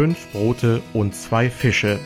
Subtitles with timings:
[0.00, 1.98] fünf Brote und zwei Fische.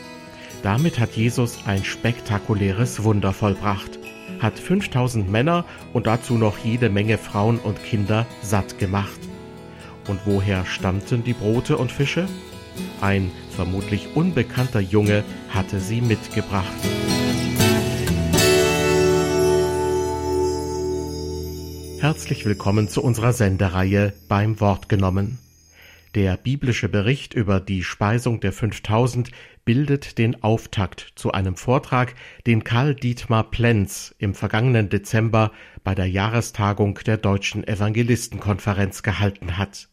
[0.63, 3.99] Damit hat Jesus ein spektakuläres Wunder vollbracht,
[4.41, 5.63] hat 5000 Männer
[5.93, 9.17] und dazu noch jede Menge Frauen und Kinder satt gemacht.
[10.09, 12.27] Und woher stammten die Brote und Fische?
[12.99, 16.65] Ein vermutlich unbekannter Junge hatte sie mitgebracht.
[22.01, 25.39] Herzlich willkommen zu unserer Sendereihe beim Wort genommen.
[26.15, 29.31] Der biblische Bericht über die Speisung der 5000
[29.65, 32.15] bildet den Auftakt zu einem Vortrag,
[32.47, 35.51] den Karl Dietmar Plenz im vergangenen Dezember
[35.83, 39.89] bei der Jahrestagung der Deutschen Evangelistenkonferenz gehalten hat.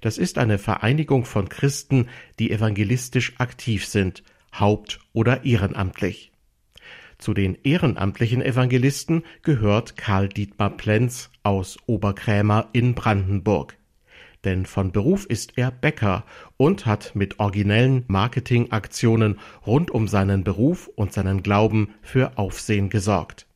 [0.00, 2.08] Das ist eine Vereinigung von Christen,
[2.38, 4.22] die evangelistisch aktiv sind,
[4.58, 6.32] haupt- oder ehrenamtlich.
[7.18, 13.76] Zu den ehrenamtlichen Evangelisten gehört Karl Dietmar Plenz aus Oberkrämer in Brandenburg.
[14.44, 16.24] Denn von Beruf ist er Bäcker
[16.56, 23.46] und hat mit originellen Marketingaktionen rund um seinen Beruf und seinen Glauben für Aufsehen gesorgt.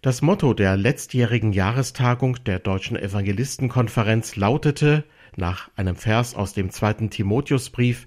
[0.00, 5.04] Das Motto der letztjährigen Jahrestagung der Deutschen Evangelistenkonferenz lautete,
[5.36, 8.06] nach einem Vers aus dem zweiten Timotheusbrief,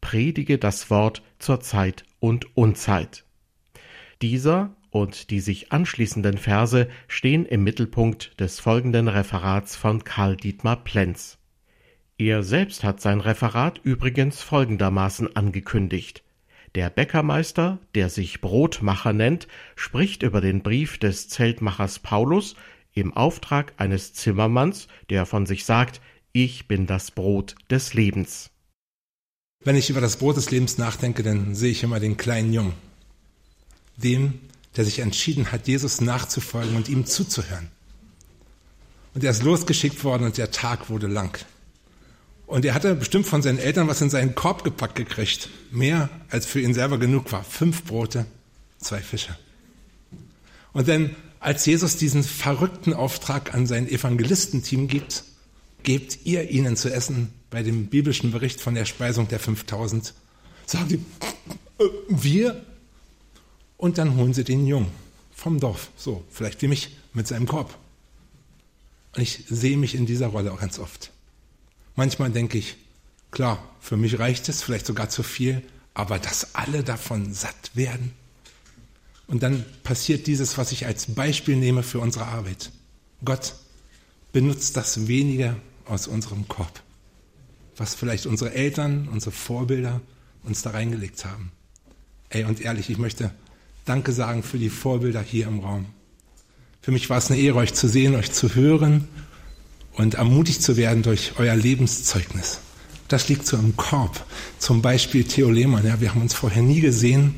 [0.00, 3.24] Predige das Wort zur Zeit und Unzeit.
[4.20, 10.84] Dieser und die sich anschließenden Verse stehen im Mittelpunkt des folgenden Referats von Karl Dietmar
[10.84, 11.38] Plenz.
[12.16, 16.24] Er selbst hat sein Referat übrigens folgendermaßen angekündigt.
[16.74, 22.56] Der Bäckermeister, der sich Brotmacher nennt, spricht über den Brief des Zeltmachers Paulus
[22.92, 26.00] im Auftrag eines Zimmermanns, der von sich sagt,
[26.32, 28.50] ich bin das Brot des Lebens.
[29.64, 32.74] Wenn ich über das Brot des Lebens nachdenke, dann sehe ich immer den kleinen Jungen
[33.98, 34.40] dem,
[34.78, 37.68] der sich entschieden hat, Jesus nachzufolgen und ihm zuzuhören.
[39.12, 41.36] Und er ist losgeschickt worden und der Tag wurde lang.
[42.46, 45.50] Und er hatte bestimmt von seinen Eltern was in seinen Korb gepackt gekriegt.
[45.72, 47.42] Mehr als für ihn selber genug war.
[47.42, 48.24] Fünf Brote,
[48.78, 49.36] zwei Fische.
[50.72, 55.24] Und denn als Jesus diesen verrückten Auftrag an sein Evangelistenteam gibt,
[55.82, 60.14] gebt ihr ihnen zu essen bei dem biblischen Bericht von der Speisung der 5000,
[60.66, 61.04] sagen die,
[61.82, 62.64] äh, wir?
[63.78, 64.90] Und dann holen sie den Jungen
[65.34, 67.78] vom Dorf, so, vielleicht wie mich, mit seinem Korb.
[69.16, 71.12] Und ich sehe mich in dieser Rolle auch ganz oft.
[71.94, 72.76] Manchmal denke ich,
[73.30, 75.62] klar, für mich reicht es, vielleicht sogar zu viel,
[75.94, 78.12] aber dass alle davon satt werden.
[79.28, 82.72] Und dann passiert dieses, was ich als Beispiel nehme für unsere Arbeit.
[83.24, 83.54] Gott
[84.32, 86.82] benutzt das Wenige aus unserem Korb,
[87.76, 90.00] was vielleicht unsere Eltern, unsere Vorbilder
[90.42, 91.52] uns da reingelegt haben.
[92.28, 93.32] Ey, und ehrlich, ich möchte
[93.88, 95.86] Danke sagen für die Vorbilder hier im Raum.
[96.82, 99.08] Für mich war es eine Ehre, euch zu sehen, euch zu hören
[99.94, 102.58] und ermutigt zu werden durch euer Lebenszeugnis.
[103.08, 104.26] Das liegt so im Korb.
[104.58, 105.86] Zum Beispiel Theo Lehmann.
[105.86, 107.34] Ja, wir haben uns vorher nie gesehen.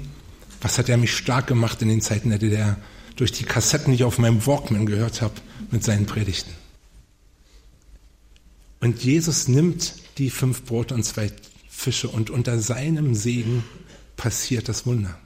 [0.60, 2.77] Was hat er mich stark gemacht in den Zeiten der DDR?
[3.15, 5.34] Durch die Kassetten, die ich auf meinem Walkman gehört habe,
[5.71, 6.50] mit seinen Predigten.
[8.81, 11.31] Und Jesus nimmt die fünf Brote und zwei
[11.69, 13.62] Fische und unter seinem Segen
[14.16, 15.16] passiert das Wunder.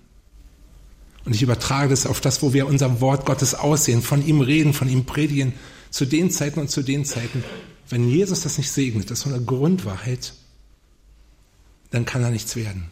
[1.24, 4.74] Und ich übertrage das auf das, wo wir unser Wort Gottes aussehen, von ihm reden,
[4.74, 5.54] von ihm predigen,
[5.90, 7.44] zu den Zeiten und zu den Zeiten.
[7.88, 10.34] Wenn Jesus das nicht segnet, das ist so eine Grundwahrheit,
[11.90, 12.90] dann kann er nichts werden.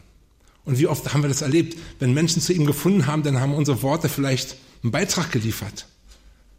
[0.65, 1.77] Und wie oft haben wir das erlebt?
[1.99, 5.87] Wenn Menschen zu ihm gefunden haben, dann haben unsere Worte vielleicht einen Beitrag geliefert.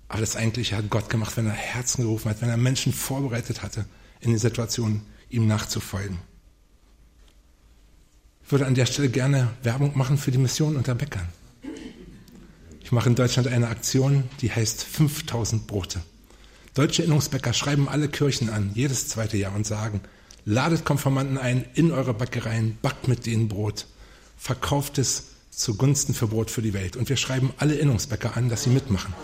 [0.09, 3.63] Aber das Eigentliche hat Gott gemacht, wenn er Herzen gerufen hat, wenn er Menschen vorbereitet
[3.63, 3.87] hatte,
[4.21, 6.19] in die Situation ihm nachzufolgen.
[8.45, 11.27] Ich würde an der Stelle gerne Werbung machen für die Mission unter Bäckern.
[12.85, 16.03] Ich mache in Deutschland eine Aktion, die heißt 5000 Brote.
[16.75, 20.03] Deutsche Innungsbäcker schreiben alle Kirchen an, jedes zweite Jahr, und sagen,
[20.45, 23.87] ladet Konformanten ein in eure Bäckereien, backt mit denen Brot,
[24.37, 26.97] verkauft es zugunsten für Brot für die Welt.
[26.97, 29.15] Und wir schreiben alle Innungsbäcker an, dass sie mitmachen.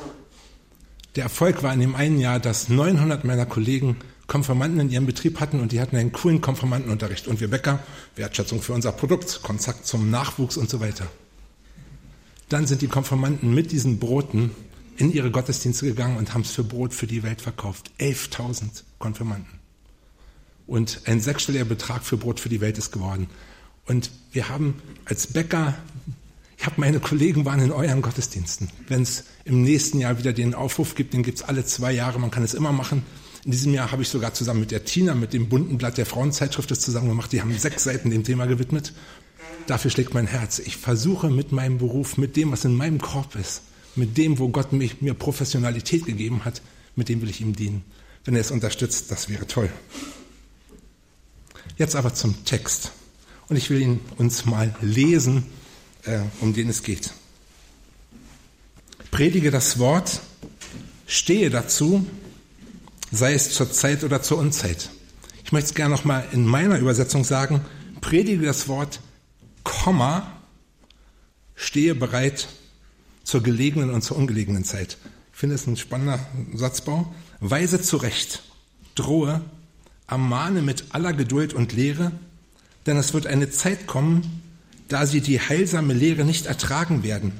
[1.16, 5.38] Der Erfolg war in dem einen Jahr, dass 900 meiner Kollegen Konformanten in ihrem Betrieb
[5.38, 7.28] hatten und die hatten einen coolen Konformantenunterricht.
[7.28, 7.80] Und wir Bäcker,
[8.16, 11.06] Wertschätzung für unser Produkt, Kontakt zum Nachwuchs und so weiter.
[12.50, 14.50] Dann sind die Konformanten mit diesen Broten
[14.96, 17.92] in ihre Gottesdienste gegangen und haben es für Brot für die Welt verkauft.
[18.00, 19.60] 11.000 Konfirmanden.
[20.66, 23.28] Und ein sechsstelliger Betrag für Brot für die Welt ist geworden.
[23.86, 25.74] Und wir haben als Bäcker,
[26.58, 28.68] ich habe meine Kollegen waren in euren Gottesdiensten.
[28.88, 32.18] Wenn es im nächsten Jahr wieder den Aufruf gibt, den gibt es alle zwei Jahre,
[32.18, 33.04] man kann es immer machen.
[33.44, 36.04] In diesem Jahr habe ich sogar zusammen mit der Tina, mit dem bunten Blatt der
[36.04, 37.32] Frauenzeitschrift das zusammen gemacht.
[37.32, 38.92] Die haben sechs Seiten dem Thema gewidmet
[39.66, 40.58] dafür schlägt mein Herz.
[40.58, 43.62] Ich versuche mit meinem Beruf, mit dem, was in meinem Korb ist,
[43.96, 46.62] mit dem, wo Gott mich, mir Professionalität gegeben hat,
[46.96, 47.84] mit dem will ich ihm dienen.
[48.24, 49.70] Wenn er es unterstützt, das wäre toll.
[51.76, 52.92] Jetzt aber zum Text.
[53.48, 55.46] Und ich will ihn uns mal lesen,
[56.04, 57.12] äh, um den es geht.
[59.10, 60.20] Predige das Wort,
[61.06, 62.06] stehe dazu,
[63.10, 64.90] sei es zur Zeit oder zur Unzeit.
[65.44, 67.62] Ich möchte es gerne noch mal in meiner Übersetzung sagen,
[68.00, 69.00] predige das Wort,
[69.82, 70.30] Komma,
[71.54, 72.48] stehe bereit
[73.24, 74.98] zur gelegenen und zur ungelegenen Zeit.
[75.32, 76.20] Ich finde es ein spannender
[76.52, 77.10] Satzbau.
[77.40, 78.42] Weise zurecht,
[78.94, 79.40] drohe,
[80.06, 82.12] ermahne mit aller Geduld und Lehre,
[82.84, 84.42] denn es wird eine Zeit kommen,
[84.88, 87.32] da sie die heilsame Lehre nicht ertragen werden,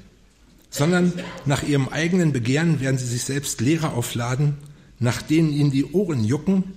[0.70, 1.12] sondern
[1.44, 4.56] nach ihrem eigenen Begehren werden sie sich selbst Lehre aufladen,
[4.98, 6.72] nach denen ihnen die Ohren jucken,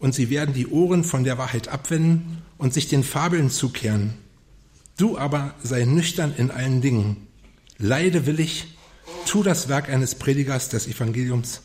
[0.00, 4.23] und sie werden die Ohren von der Wahrheit abwenden und sich den Fabeln zukehren.
[4.96, 7.26] Du aber sei nüchtern in allen Dingen,
[7.78, 8.66] leide willig,
[9.26, 11.62] tu das Werk eines Predigers des Evangeliums,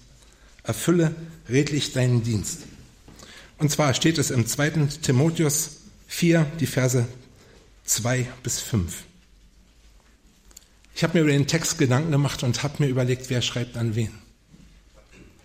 [0.63, 1.15] erfülle
[1.47, 2.61] redlich deinen Dienst.
[3.59, 4.87] Und zwar steht es im 2.
[5.01, 7.07] Timotheus 4, die Verse
[7.85, 9.03] 2 bis 5.
[10.95, 13.95] Ich habe mir über den Text Gedanken gemacht und habe mir überlegt, wer schreibt an
[13.95, 14.11] wen.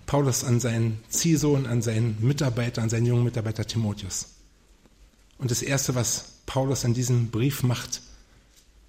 [0.06, 4.28] Paulus an seinen Ziehsohn, an seinen Mitarbeiter, an seinen jungen Mitarbeiter Timotheus.
[5.38, 8.02] Und das Erste, was Paulus in diesem Brief macht,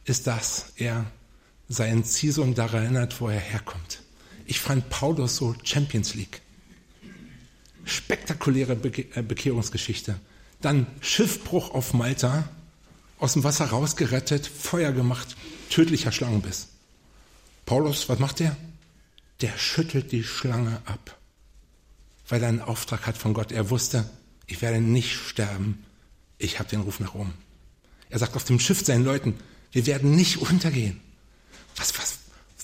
[0.06, 1.06] ist, dass er
[1.68, 4.02] seinen Ziehsohn daran erinnert, wo er herkommt.
[4.46, 6.42] Ich fand Paulus so Champions League.
[7.86, 10.20] Spektakuläre äh, Bekehrungsgeschichte.
[10.62, 12.48] Dann Schiffbruch auf Malta,
[13.20, 15.36] aus dem Wasser rausgerettet, Feuer gemacht,
[15.70, 16.70] tödlicher Schlangenbiss.
[17.66, 18.56] Paulus, was macht er?
[19.42, 21.18] Der schüttelt die Schlange ab,
[22.30, 23.52] weil er einen Auftrag hat von Gott.
[23.52, 24.10] Er wusste,
[24.48, 25.84] ich werde nicht sterben,
[26.38, 27.34] ich habe den Ruf nach oben.
[28.10, 29.36] Er sagt auf dem Schiff seinen Leuten,
[29.72, 31.00] wir werden nicht untergehen.
[31.76, 32.20] Was, was,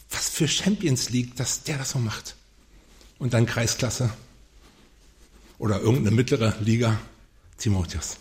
[0.09, 2.35] was für Champions League, dass der das so macht.
[3.19, 4.11] Und dann Kreisklasse
[5.57, 6.99] oder irgendeine mittlere Liga,
[7.57, 8.17] Timotheus.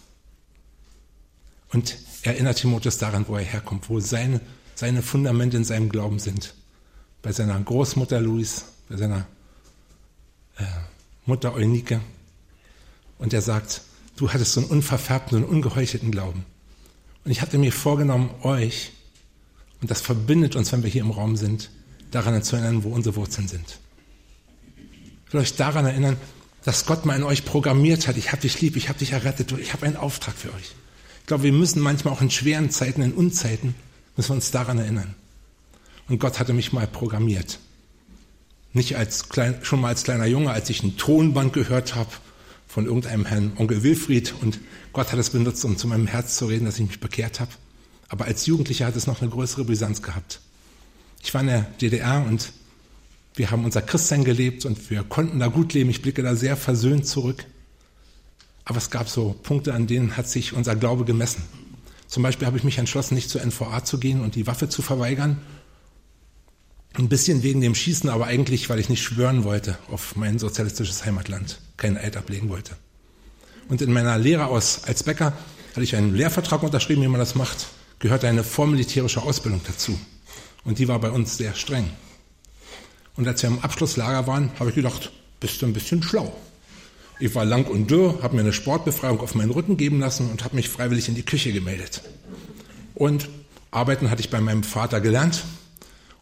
[1.73, 4.41] Und erinnert Timotheus daran, wo er herkommt, wo seine,
[4.75, 6.55] seine Fundamente in seinem Glauben sind.
[7.23, 9.27] Bei seiner Großmutter Louis, bei seiner
[10.59, 10.65] äh,
[11.27, 12.01] Mutter Eunike.
[13.19, 13.83] Und er sagt,
[14.17, 16.45] du hattest so einen unverfärbten und ungeheuchelten Glauben.
[17.25, 18.93] Und ich hatte mir vorgenommen, euch,
[19.81, 21.71] und das verbindet uns, wenn wir hier im Raum sind,
[22.11, 23.79] daran zu erinnern, wo unsere Wurzeln sind.
[25.27, 26.17] Ich will euch daran erinnern,
[26.65, 28.17] dass Gott mal in euch programmiert hat.
[28.17, 30.75] Ich habe dich lieb, ich habe dich errettet, ich habe einen Auftrag für euch.
[31.21, 33.75] Ich glaube, wir müssen manchmal auch in schweren Zeiten, in Unzeiten,
[34.17, 35.15] müssen wir uns daran erinnern.
[36.09, 37.61] Und Gott hatte mich mal programmiert.
[38.73, 42.11] Nicht als klein, schon mal als kleiner Junge, als ich ein Tonband gehört habe
[42.71, 44.61] von irgendeinem Herrn Onkel Wilfried und
[44.93, 47.51] Gott hat es benutzt, um zu meinem Herz zu reden, dass ich mich bekehrt habe.
[48.09, 50.41] Aber als Jugendlicher hat es noch eine größere Brisanz gehabt.
[51.21, 52.53] Ich war in der DDR und
[53.35, 55.91] wir haben unser Christsein gelebt und wir konnten da gut leben.
[55.91, 57.45] Ich blicke da sehr versöhnt zurück.
[58.65, 61.43] Aber es gab so Punkte, an denen hat sich unser Glaube gemessen.
[62.07, 64.81] Zum Beispiel habe ich mich entschlossen, nicht zur NVA zu gehen und die Waffe zu
[64.81, 65.39] verweigern.
[66.95, 71.05] Ein bisschen wegen dem Schießen, aber eigentlich, weil ich nicht schwören wollte auf mein sozialistisches
[71.05, 72.77] Heimatland, keinen Eid ablegen wollte.
[73.69, 75.33] Und in meiner Lehre aus, als Bäcker
[75.71, 77.69] hatte ich einen Lehrvertrag unterschrieben, wie man das macht,
[78.01, 79.99] gehörte eine vormilitärische Ausbildung dazu.
[80.65, 81.89] Und die war bei uns sehr streng.
[83.15, 86.37] Und als wir im Abschlusslager waren, habe ich gedacht, bist du ein bisschen schlau.
[87.21, 90.43] Ich war lang und dürr, habe mir eine Sportbefreiung auf meinen Rücken geben lassen und
[90.43, 92.03] habe mich freiwillig in die Küche gemeldet.
[92.95, 93.29] Und
[93.71, 95.45] arbeiten hatte ich bei meinem Vater gelernt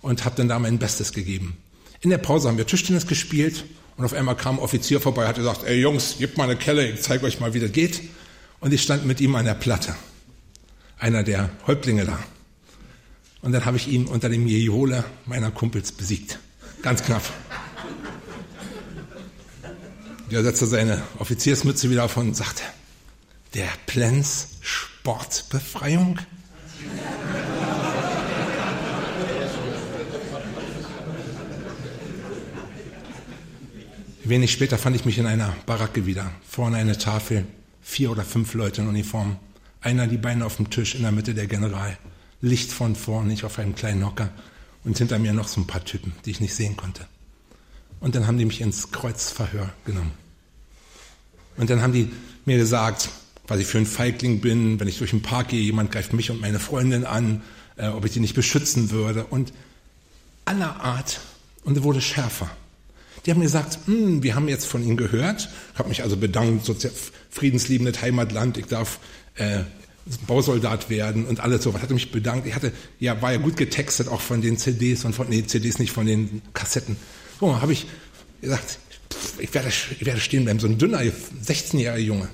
[0.00, 1.56] und habe dann da mein Bestes gegeben.
[2.00, 3.64] In der Pause haben wir Tischtennis gespielt
[3.96, 6.88] und auf einmal kam ein Offizier vorbei, hat gesagt, ey Jungs, gebt mal eine Kelle,
[6.88, 8.02] ich zeige euch mal, wie das geht.
[8.60, 9.94] Und ich stand mit ihm an der Platte,
[10.98, 12.18] einer der Häuptlinge da.
[13.40, 16.38] Und dann habe ich ihn unter dem Jehole meiner Kumpels besiegt.
[16.82, 17.22] Ganz knapp.
[20.30, 22.62] Der setzte seine Offiziersmütze wieder auf und sagte,
[23.54, 26.18] der Plens Sportbefreiung?
[34.28, 36.30] Wenig später fand ich mich in einer Baracke wieder.
[36.46, 37.46] Vorne eine Tafel,
[37.80, 39.36] vier oder fünf Leute in Uniform.
[39.80, 41.96] Einer die Beine auf dem Tisch, in der Mitte der General.
[42.42, 44.30] Licht von vorne, ich auf einem kleinen Hocker
[44.84, 47.06] und hinter mir noch so ein paar Typen, die ich nicht sehen konnte.
[48.00, 50.12] Und dann haben die mich ins Kreuzverhör genommen.
[51.56, 52.12] Und dann haben die
[52.44, 53.08] mir gesagt,
[53.46, 56.30] was ich für ein Feigling bin, wenn ich durch den Park gehe, jemand greift mich
[56.30, 57.42] und meine Freundin an,
[57.76, 59.24] äh, ob ich die nicht beschützen würde.
[59.24, 59.54] Und
[60.44, 61.20] aller Art.
[61.64, 62.50] Und es wurde schärfer.
[63.26, 66.92] Die haben gesagt, hm, wir haben jetzt von Ihnen gehört, habe mich also bedankt, Sozial
[67.30, 68.98] friedensliebendes Heimatland, ich darf
[69.36, 69.60] äh,
[70.26, 71.74] Bausoldat werden und alles so.
[71.74, 72.46] Was hatte mich bedankt.
[72.46, 75.78] Ich hatte, ja, war ja gut getextet, auch von den CDs und von, nee, CDs
[75.78, 76.96] nicht von den Kassetten.
[77.40, 77.86] So, habe ich
[78.40, 78.78] gesagt,
[79.38, 80.60] ich werde, ich werde stehen bleiben.
[80.60, 82.28] So ein dünner, 16-jähriger Junge.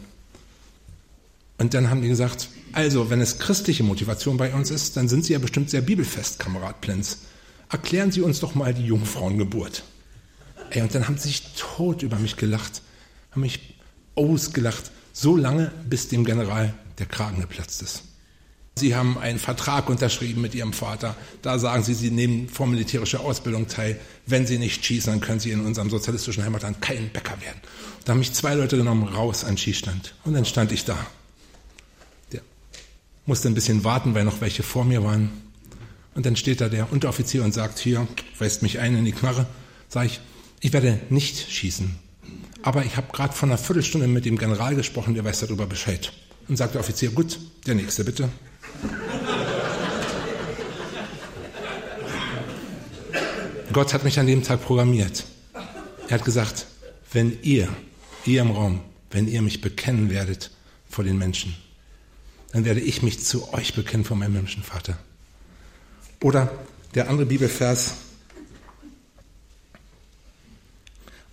[1.58, 5.24] Und dann haben die gesagt, also, wenn es christliche Motivation bei uns ist, dann sind
[5.24, 7.18] Sie ja bestimmt sehr bibelfest, Kamerad Plenz.
[7.70, 9.84] Erklären Sie uns doch mal die Jungfrauengeburt.
[10.74, 12.82] Ey, und dann haben sie sich tot über mich gelacht,
[13.30, 13.76] haben mich
[14.16, 18.02] ausgelacht, so lange, bis dem General der Kragen geplatzt ist.
[18.76, 21.14] Sie haben einen Vertrag unterschrieben mit Ihrem Vater.
[21.42, 24.00] Da sagen Sie, Sie nehmen vor militärischer Ausbildung teil.
[24.26, 27.60] Wenn Sie nicht schießen, dann können Sie in unserem sozialistischen Heimatland kein Bäcker werden.
[28.04, 30.16] Da haben mich zwei Leute genommen, raus an Schießstand.
[30.24, 30.98] Und dann stand ich da.
[32.32, 32.40] Der
[33.26, 35.30] musste ein bisschen warten, weil noch welche vor mir waren.
[36.16, 38.08] Und dann steht da der Unteroffizier und sagt, hier,
[38.40, 39.46] weist mich ein in die Knarre.
[39.88, 40.20] Sag ich,
[40.64, 41.94] ich werde nicht schießen.
[42.62, 46.10] Aber ich habe gerade vor einer Viertelstunde mit dem General gesprochen, der weiß darüber Bescheid.
[46.48, 48.30] Und sagt der Offizier, gut, der nächste bitte.
[53.74, 55.24] Gott hat mich an dem Tag programmiert.
[56.08, 56.64] Er hat gesagt,
[57.12, 57.68] wenn ihr,
[58.24, 58.80] ihr im Raum,
[59.10, 60.50] wenn ihr mich bekennen werdet
[60.88, 61.54] vor den Menschen,
[62.52, 64.96] dann werde ich mich zu euch bekennen vor meinem himmlischen Vater.
[66.22, 66.50] Oder
[66.94, 67.96] der andere Bibelvers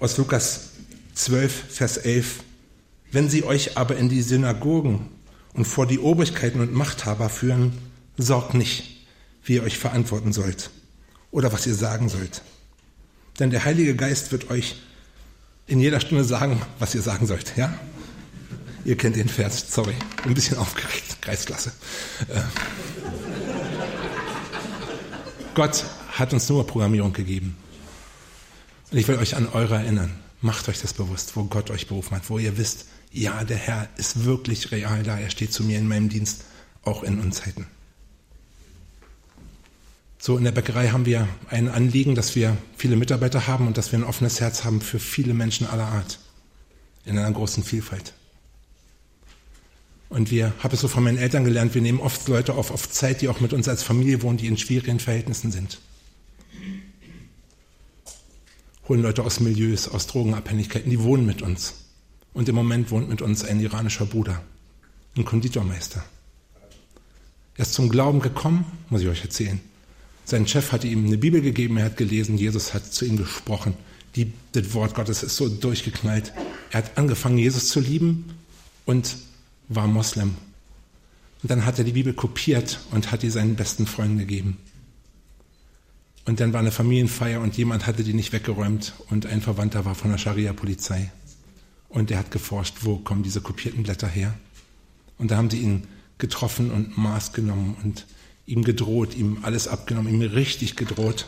[0.01, 0.72] aus Lukas
[1.13, 2.43] 12, Vers 11.
[3.12, 5.08] Wenn sie euch aber in die Synagogen
[5.53, 7.77] und vor die Obrigkeiten und Machthaber führen,
[8.17, 9.05] sorgt nicht,
[9.43, 10.72] wie ihr euch verantworten sollt
[11.29, 12.41] oder was ihr sagen sollt.
[13.39, 14.75] Denn der Heilige Geist wird euch
[15.67, 17.55] in jeder Stunde sagen, was ihr sagen sollt.
[17.55, 17.72] Ja?
[18.84, 19.93] Ihr kennt den Vers, sorry,
[20.25, 21.72] ein bisschen aufgeregt, Kreisklasse.
[22.27, 22.41] Äh.
[25.53, 27.55] Gott hat uns nur Programmierung gegeben.
[28.92, 30.12] Und ich will euch an eure erinnern.
[30.42, 33.88] Macht euch das bewusst, wo Gott euch berufen hat, wo ihr wisst, ja, der Herr
[33.98, 35.18] ist wirklich real da.
[35.18, 36.44] Er steht zu mir in meinem Dienst,
[36.84, 37.68] auch in Unzeiten.
[40.18, 43.92] So, in der Bäckerei haben wir ein Anliegen, dass wir viele Mitarbeiter haben und dass
[43.92, 46.20] wir ein offenes Herz haben für viele Menschen aller Art.
[47.06, 48.14] In einer großen Vielfalt.
[50.10, 52.90] Und wir, habe es so von meinen Eltern gelernt, wir nehmen oft Leute auf, auf
[52.92, 55.80] Zeit, die auch mit uns als Familie wohnen, die in schwierigen Verhältnissen sind.
[58.92, 61.76] Holen Leute aus Milieus, aus Drogenabhängigkeiten, die wohnen mit uns.
[62.34, 64.44] Und im Moment wohnt mit uns ein iranischer Bruder,
[65.16, 66.04] ein Konditormeister.
[67.56, 69.62] Er ist zum Glauben gekommen, muss ich euch erzählen.
[70.26, 73.76] Sein Chef hatte ihm eine Bibel gegeben, er hat gelesen, Jesus hat zu ihm gesprochen.
[74.18, 76.34] Die, das Wort Gottes ist so durchgeknallt.
[76.72, 78.34] Er hat angefangen, Jesus zu lieben
[78.86, 79.16] und
[79.70, 80.36] war Moslem.
[81.42, 84.58] Und dann hat er die Bibel kopiert und hat die seinen besten Freunden gegeben.
[86.25, 89.96] Und dann war eine Familienfeier und jemand hatte die nicht weggeräumt und ein Verwandter war
[89.96, 91.12] von der Scharia-Polizei.
[91.90, 94.34] Und er hat geforscht, wo kommen diese kopierten Blätter her.
[95.18, 95.88] Und da haben sie ihn
[96.20, 98.06] getroffen und Maß genommen und
[98.46, 101.28] ihm gedroht, ihm alles abgenommen, ihm richtig gedroht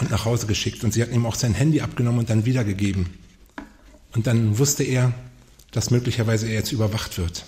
[0.00, 0.84] und nach Hause geschickt.
[0.84, 3.06] Und sie hatten ihm auch sein Handy abgenommen und dann wiedergegeben.
[4.14, 5.12] Und dann wusste er,
[5.70, 7.44] dass möglicherweise er jetzt überwacht wird.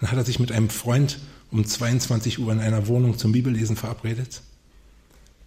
[0.00, 1.18] Dann hat er sich mit einem Freund
[1.50, 4.42] um 22 Uhr in einer Wohnung zum Bibellesen verabredet,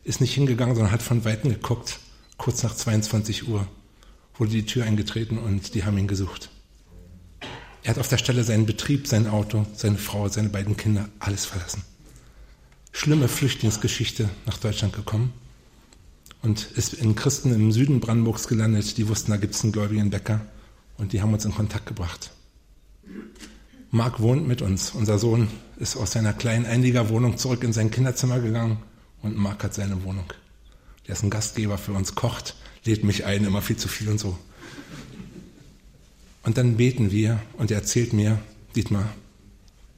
[0.03, 1.99] ist nicht hingegangen, sondern hat von Weitem geguckt,
[2.37, 3.67] kurz nach 22 Uhr
[4.37, 6.49] wurde die Tür eingetreten und die haben ihn gesucht.
[7.83, 11.45] Er hat auf der Stelle seinen Betrieb, sein Auto, seine Frau, seine beiden Kinder, alles
[11.45, 11.83] verlassen.
[12.91, 15.33] Schlimme Flüchtlingsgeschichte nach Deutschland gekommen
[16.41, 18.97] und ist in Christen im Süden Brandenburgs gelandet.
[18.97, 20.41] Die wussten, da gibt es einen gläubigen Bäcker
[20.97, 22.31] und die haben uns in Kontakt gebracht.
[23.91, 24.91] Marc wohnt mit uns.
[24.91, 28.77] Unser Sohn ist aus seiner kleinen Einliegerwohnung zurück in sein Kinderzimmer gegangen
[29.21, 30.31] und Marc hat seine Wohnung.
[31.07, 34.19] Der ist ein Gastgeber für uns, kocht, lädt mich ein, immer viel zu viel und
[34.19, 34.37] so.
[36.43, 38.39] Und dann beten wir und er erzählt mir,
[38.75, 39.09] Dietmar,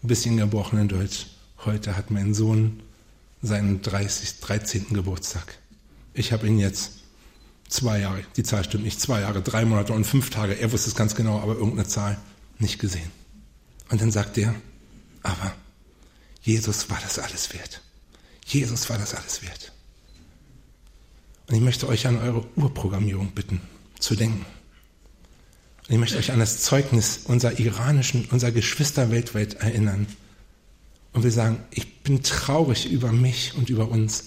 [0.04, 1.28] ein bisschen gebrochenen Deutsch,
[1.66, 2.82] heute hat mein Sohn
[3.42, 4.88] seinen 30, 13.
[4.94, 5.58] Geburtstag.
[6.13, 6.94] Ich habe ihn jetzt
[7.68, 10.90] zwei Jahre, die Zahl stimmt nicht, zwei Jahre, drei Monate und fünf Tage, er wusste
[10.90, 12.18] es ganz genau, aber irgendeine Zahl
[12.60, 13.12] nicht gesehen.
[13.90, 14.56] Und dann sagt er,
[15.24, 15.54] aber
[16.42, 17.82] Jesus war das alles wert.
[18.53, 19.72] Jesus war das alles wert.
[21.48, 23.62] Und ich möchte euch an eure Urprogrammierung bitten,
[24.00, 24.46] zu denken.
[25.88, 30.08] Und ich möchte euch an das Zeugnis unserer iranischen, unserer Geschwister weltweit erinnern.
[31.13, 34.25] Und wir sagen, ich bin traurig über mich und über uns,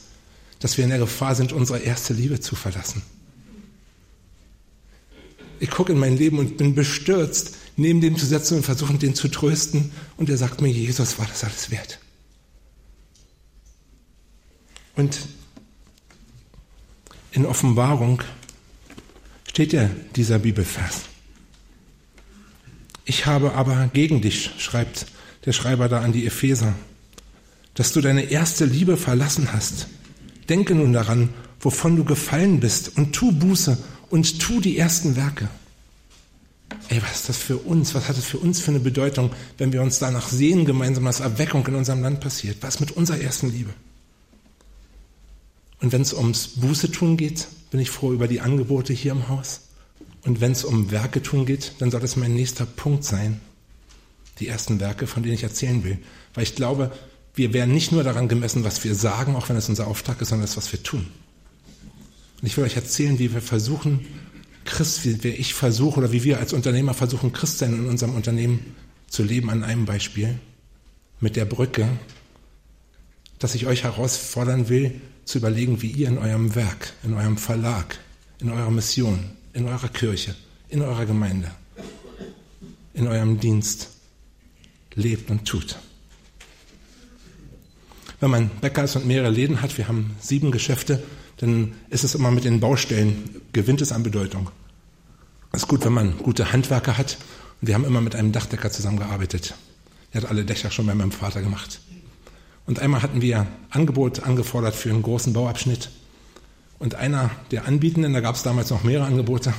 [0.58, 3.02] dass wir in der Gefahr sind, unsere erste Liebe zu verlassen.
[5.60, 9.14] Ich gucke in mein Leben und bin bestürzt, neben dem zu setzen und versuchen, den
[9.14, 9.92] zu trösten.
[10.16, 11.98] Und er sagt mir, Jesus war das alles wert.
[14.96, 15.18] Und
[17.32, 18.22] in Offenbarung
[19.48, 21.02] steht ja dieser Bibelvers.
[23.04, 25.06] Ich habe aber gegen dich, schreibt
[25.44, 26.74] der Schreiber da an die Epheser,
[27.74, 29.88] dass du deine erste Liebe verlassen hast.
[30.48, 33.76] Denke nun daran, wovon du gefallen bist, und tu Buße
[34.10, 35.48] und tu die ersten Werke.
[36.88, 37.94] ey, was ist das für uns?
[37.94, 41.20] Was hat es für uns für eine Bedeutung, wenn wir uns danach sehen, gemeinsam, dass
[41.20, 42.58] Erweckung in unserem Land passiert?
[42.60, 43.70] Was mit unserer ersten Liebe?
[45.80, 49.28] Und wenn es ums Buße tun geht, bin ich froh über die Angebote hier im
[49.28, 49.62] Haus.
[50.22, 53.40] Und wenn es um Werke tun geht, dann soll das mein nächster Punkt sein.
[54.38, 55.98] Die ersten Werke, von denen ich erzählen will.
[56.34, 56.90] Weil ich glaube,
[57.34, 60.28] wir werden nicht nur daran gemessen, was wir sagen, auch wenn es unser Auftrag ist,
[60.28, 61.06] sondern das, was wir tun.
[62.40, 64.06] Und ich will euch erzählen, wie wir versuchen,
[64.64, 68.74] Christ, wie ich versuche oder wie wir als Unternehmer versuchen, Christsein in unserem Unternehmen
[69.08, 70.38] zu leben an einem Beispiel.
[71.20, 71.88] Mit der Brücke,
[73.38, 77.98] dass ich euch herausfordern will, zu überlegen, wie ihr in eurem Werk, in eurem Verlag,
[78.40, 79.18] in eurer Mission,
[79.52, 80.34] in eurer Kirche,
[80.68, 81.50] in eurer Gemeinde,
[82.92, 83.88] in eurem Dienst
[84.94, 85.76] lebt und tut.
[88.20, 91.02] Wenn man Bäcker ist und mehrere Läden hat, wir haben sieben Geschäfte,
[91.38, 94.50] dann ist es immer mit den Baustellen, gewinnt es an Bedeutung.
[95.52, 97.18] Es ist gut, wenn man gute Handwerker hat.
[97.60, 99.54] Und wir haben immer mit einem Dachdecker zusammengearbeitet.
[100.12, 101.80] Der hat alle Dächer schon bei meinem Vater gemacht.
[102.66, 105.90] Und einmal hatten wir Angebot angefordert für einen großen Bauabschnitt.
[106.78, 109.54] Und einer der Anbietenden, da gab es damals noch mehrere Angebote,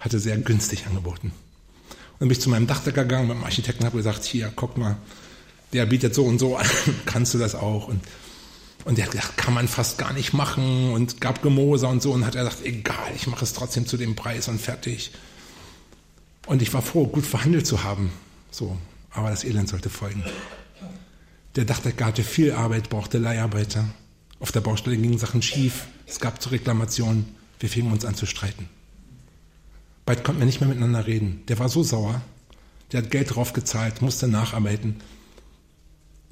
[0.00, 1.28] hatte sehr günstig angeboten.
[1.28, 4.76] Und dann bin ich zu meinem Dachdecker gegangen, mit dem Architekten, habe gesagt, hier, guck
[4.76, 4.96] mal,
[5.72, 6.66] der bietet so und so an,
[7.06, 7.88] kannst du das auch?
[7.88, 8.00] Und,
[8.84, 12.12] und der hat gesagt, kann man fast gar nicht machen und gab Gemoser und so.
[12.12, 15.10] Und hat er gesagt, egal, ich mache es trotzdem zu dem Preis und fertig.
[16.46, 18.10] Und ich war froh, gut verhandelt zu haben.
[18.50, 18.76] So,
[19.10, 20.22] aber das Elend sollte folgen.
[21.56, 23.84] Der Dachdecker hatte viel Arbeit, brauchte Leiharbeiter.
[24.40, 25.86] Auf der Baustelle gingen Sachen schief.
[26.06, 27.26] Es gab zu Reklamationen.
[27.60, 28.68] Wir fingen uns an zu streiten.
[30.04, 31.42] Bald konnten wir nicht mehr miteinander reden.
[31.46, 32.20] Der war so sauer.
[32.90, 34.96] Der hat Geld draufgezahlt, musste nacharbeiten.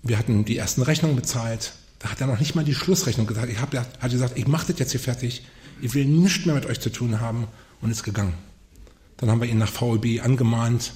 [0.02, 1.72] Wir hatten die ersten Rechnungen bezahlt.
[2.00, 3.50] Da hat er noch nicht mal die Schlussrechnung gesagt.
[3.50, 5.44] Ich habe hat gesagt, ich mache das jetzt hier fertig.
[5.80, 7.46] Ich will nichts mehr mit euch zu tun haben
[7.80, 8.34] und ist gegangen.
[9.18, 10.92] Dann haben wir ihn nach VLB angemahnt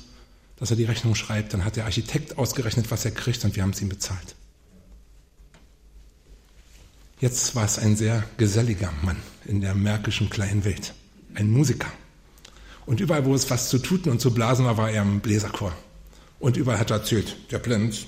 [0.56, 1.52] dass er die Rechnung schreibt.
[1.52, 4.34] Dann hat der Architekt ausgerechnet, was er kriegt und wir haben es ihm bezahlt.
[7.20, 9.16] Jetzt war es ein sehr geselliger Mann
[9.46, 10.94] in der märkischen kleinen Welt.
[11.34, 11.90] Ein Musiker.
[12.84, 15.72] Und überall, wo es was zu tuten und zu blasen war, war er im Bläserchor.
[16.38, 18.06] Und überall hat er erzählt, der Plenz,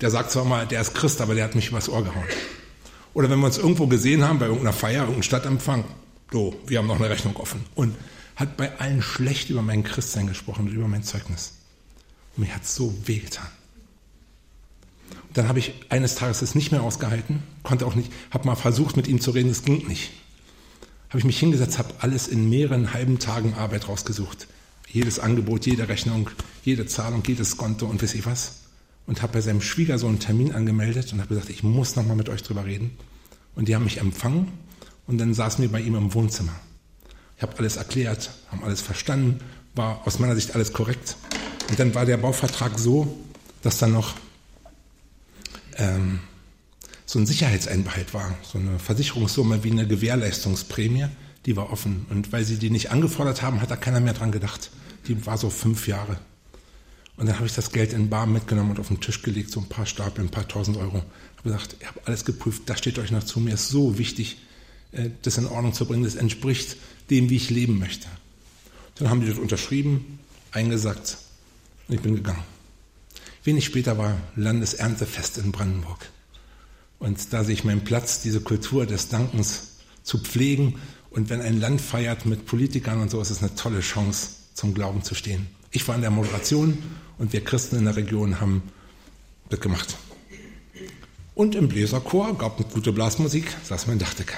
[0.00, 2.26] der sagt zwar mal, der ist Christ, aber der hat mich übers Ohr gehauen.
[3.14, 5.84] Oder wenn wir uns irgendwo gesehen haben, bei irgendeiner Feier, irgendeinem Stadtempfang,
[6.30, 7.64] so, wir haben noch eine Rechnung offen.
[7.74, 7.96] Und
[8.38, 11.54] hat bei allen schlecht über mein Christsein gesprochen und über mein Zeugnis.
[12.36, 13.48] Und mir hat es so wehgetan.
[15.26, 18.54] Und dann habe ich eines Tages es nicht mehr ausgehalten, konnte auch nicht, habe mal
[18.54, 20.12] versucht mit ihm zu reden, es ging nicht.
[21.08, 24.46] Habe ich mich hingesetzt, habe alles in mehreren halben Tagen Arbeit rausgesucht.
[24.86, 26.30] Jedes Angebot, jede Rechnung,
[26.64, 28.60] jede Zahlung, jedes Konto und weiß ich was.
[29.06, 32.28] Und habe bei seinem Schwiegersohn einen Termin angemeldet und habe gesagt, ich muss nochmal mit
[32.28, 32.96] euch drüber reden.
[33.56, 34.52] Und die haben mich empfangen
[35.08, 36.52] und dann saßen wir bei ihm im Wohnzimmer.
[37.38, 39.38] Ich habe alles erklärt, haben alles verstanden,
[39.76, 41.16] war aus meiner Sicht alles korrekt.
[41.70, 43.16] Und dann war der Bauvertrag so,
[43.62, 44.16] dass dann noch
[45.76, 46.18] ähm,
[47.06, 51.06] so ein Sicherheitseinbehalt war, so eine Versicherungssumme wie eine Gewährleistungsprämie,
[51.46, 52.06] die war offen.
[52.10, 54.70] Und weil sie die nicht angefordert haben, hat da keiner mehr dran gedacht.
[55.06, 56.18] Die war so fünf Jahre.
[57.16, 59.60] Und dann habe ich das Geld in Bar mitgenommen und auf den Tisch gelegt, so
[59.60, 60.98] ein paar Stapel, ein paar tausend Euro.
[60.98, 63.96] Ich habe gesagt, ich habe alles geprüft, das steht euch noch zu, mir ist so
[63.96, 64.38] wichtig,
[65.22, 66.76] das in Ordnung zu bringen, das entspricht
[67.10, 68.08] dem, wie ich leben möchte.
[68.96, 70.18] Dann haben die das unterschrieben,
[70.52, 71.18] eingesagt
[71.88, 72.42] und ich bin gegangen.
[73.44, 76.10] Wenig später war Landeserntefest in Brandenburg.
[76.98, 80.80] Und da sehe ich meinen Platz, diese Kultur des Dankens zu pflegen.
[81.10, 84.74] Und wenn ein Land feiert mit Politikern und so, ist es eine tolle Chance, zum
[84.74, 85.46] Glauben zu stehen.
[85.70, 86.78] Ich war in der Moderation
[87.18, 88.62] und wir Christen in der Region haben
[89.48, 89.96] das gemacht.
[91.34, 94.36] Und im Bläserchor gab es gute Blasmusik, saß mein Dachdecker.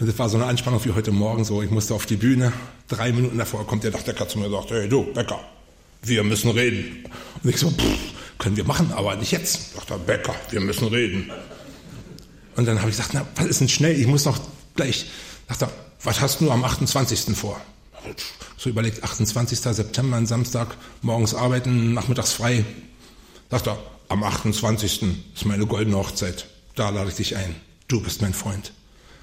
[0.00, 1.60] Und es war so eine Anspannung wie heute Morgen so.
[1.62, 2.54] Ich musste auf die Bühne.
[2.88, 5.38] Drei Minuten davor kommt der Dachdecker zu mir und sagt, hey du, Becker,
[6.02, 7.04] wir müssen reden.
[7.42, 7.98] Und ich so, pff,
[8.38, 9.74] können wir machen, aber nicht jetzt.
[9.74, 11.30] Sagt er, Becker, wir müssen reden.
[12.56, 14.00] Und dann habe ich gesagt, na, was ist denn schnell?
[14.00, 14.40] Ich muss noch
[14.74, 15.04] gleich.
[15.48, 15.70] Sagt er,
[16.02, 17.36] was hast du am 28.
[17.36, 17.60] vor?
[18.56, 19.60] So überlegt, 28.
[19.60, 22.64] September, ein Samstag, morgens arbeiten, nachmittags frei.
[23.50, 25.02] Sagt er, am 28.
[25.34, 26.46] ist meine goldene Hochzeit.
[26.74, 27.54] Da lade ich dich ein.
[27.86, 28.72] Du bist mein Freund.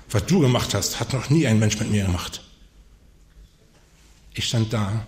[0.09, 2.41] Was du gemacht hast, hat noch nie ein Mensch mit mir gemacht.
[4.33, 5.05] Ich stand da,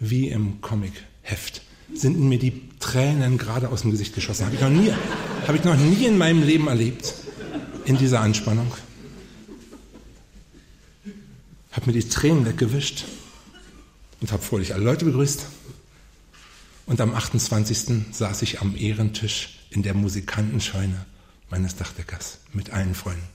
[0.00, 1.62] wie im Comic-Heft.
[1.92, 4.46] Sind mir die Tränen gerade aus dem Gesicht geschossen.
[4.46, 4.90] Habe ich noch nie,
[5.46, 7.14] habe ich noch nie in meinem Leben erlebt.
[7.84, 8.72] In dieser Anspannung.
[11.72, 13.04] Habe mir die Tränen weggewischt
[14.20, 15.46] und habe fröhlich alle Leute begrüßt.
[16.86, 18.12] Und am 28.
[18.12, 21.04] saß ich am Ehrentisch in der Musikantenscheune
[21.50, 23.34] meines Dachdeckers mit allen Freunden.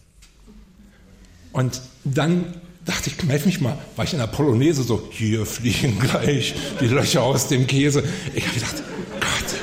[1.51, 2.53] Und dann
[2.85, 3.77] dachte ich, kneif mich mal.
[3.95, 8.03] War ich in der Polonaise so, hier fliegen gleich die Löcher aus dem Käse.
[8.33, 8.83] Ich habe gedacht,
[9.19, 9.59] Gott.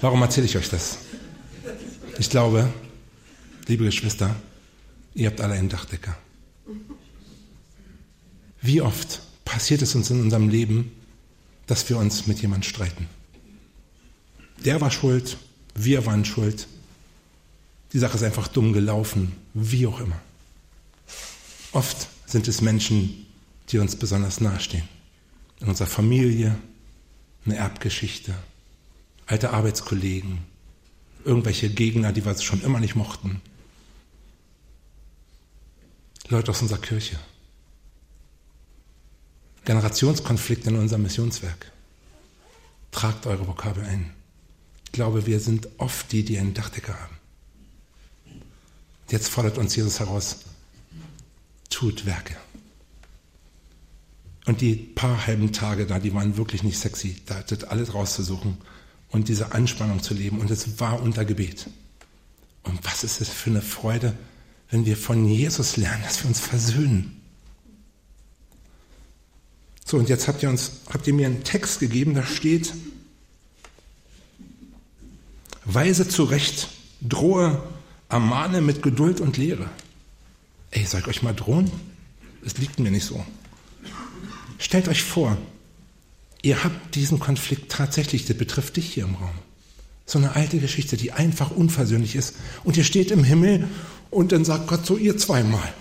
[0.00, 0.98] Warum erzähle ich euch das?
[2.18, 2.68] Ich glaube,
[3.66, 4.34] liebe Geschwister,
[5.14, 6.16] ihr habt alle einen Dachdecker.
[8.60, 10.92] Wie oft passiert es uns in unserem Leben,
[11.66, 13.08] dass wir uns mit jemandem streiten?
[14.64, 15.36] Der war schuld,
[15.74, 16.66] wir waren schuld.
[17.92, 20.20] Die Sache ist einfach dumm gelaufen, wie auch immer.
[21.72, 23.26] Oft sind es Menschen,
[23.70, 24.88] die uns besonders nahestehen.
[25.60, 26.56] In unserer Familie,
[27.44, 28.34] eine Erbgeschichte,
[29.26, 30.38] alte Arbeitskollegen,
[31.24, 33.40] irgendwelche Gegner, die wir schon immer nicht mochten.
[36.28, 37.18] Leute aus unserer Kirche.
[39.64, 41.72] Generationskonflikte in unserem Missionswerk.
[42.90, 44.12] Tragt eure Vokabel ein.
[44.84, 47.17] Ich glaube, wir sind oft die, die einen Dachdecker haben.
[49.10, 50.40] Jetzt fordert uns Jesus heraus,
[51.70, 52.36] tut Werke.
[54.46, 58.56] Und die paar halben Tage da, die waren wirklich nicht sexy, da das alles rauszusuchen
[59.08, 60.38] und diese Anspannung zu leben.
[60.40, 61.68] Und es war unter Gebet.
[62.62, 64.16] Und was ist es für eine Freude,
[64.70, 67.20] wenn wir von Jesus lernen, dass wir uns versöhnen.
[69.84, 72.74] So, und jetzt habt ihr uns, habt ihr mir einen Text gegeben, da steht,
[75.64, 76.68] Weise zurecht,
[77.00, 77.62] drohe,
[78.08, 79.68] ermahne mit Geduld und Lehre.
[80.70, 81.70] Ey, soll ich euch mal drohen?
[82.44, 83.24] Es liegt mir nicht so.
[84.58, 85.36] Stellt euch vor,
[86.42, 89.38] ihr habt diesen Konflikt tatsächlich, der betrifft dich hier im Raum.
[90.06, 92.36] So eine alte Geschichte, die einfach unversöhnlich ist.
[92.64, 93.68] Und ihr steht im Himmel
[94.10, 95.72] und dann sagt Gott so, ihr zweimal.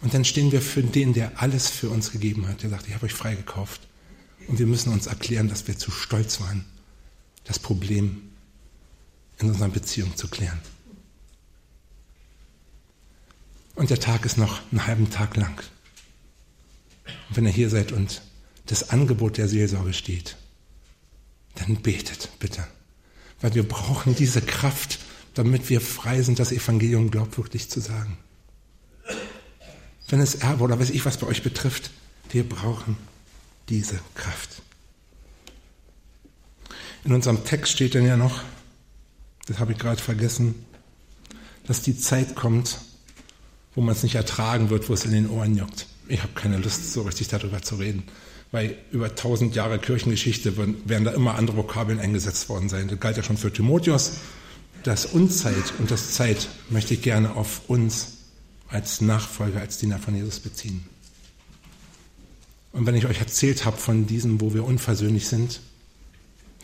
[0.00, 2.62] Und dann stehen wir für den, der alles für uns gegeben hat.
[2.62, 3.80] Der sagt, ich habe euch freigekauft.
[4.48, 6.66] Und wir müssen uns erklären, dass wir zu stolz waren,
[7.44, 8.30] das Problem
[9.38, 10.60] in unserer Beziehung zu klären.
[13.74, 15.62] Und der Tag ist noch einen halben Tag lang.
[17.28, 18.22] Und wenn ihr hier seid und
[18.66, 20.36] das Angebot der Seelsorge steht,
[21.56, 22.66] dann betet bitte.
[23.40, 25.00] Weil wir brauchen diese Kraft,
[25.34, 28.16] damit wir frei sind, das Evangelium glaubwürdig zu sagen.
[30.08, 31.90] Wenn es Erbe oder weiß ich was bei euch betrifft,
[32.30, 32.96] wir brauchen
[33.68, 34.62] diese Kraft.
[37.04, 38.40] In unserem Text steht dann ja noch,
[39.46, 40.54] das habe ich gerade vergessen,
[41.66, 42.78] dass die Zeit kommt,
[43.74, 45.86] wo man es nicht ertragen wird, wo es in den Ohren juckt.
[46.08, 48.04] Ich habe keine Lust, so richtig darüber zu reden,
[48.52, 52.88] weil über tausend Jahre Kirchengeschichte werden da immer andere Vokabeln eingesetzt worden sein.
[52.88, 54.12] Das galt ja schon für Timotheus.
[54.82, 58.18] Das Unzeit und das Zeit möchte ich gerne auf uns
[58.68, 60.84] als Nachfolger, als Diener von Jesus beziehen.
[62.72, 65.60] Und wenn ich euch erzählt habe von diesem, wo wir unversöhnlich sind,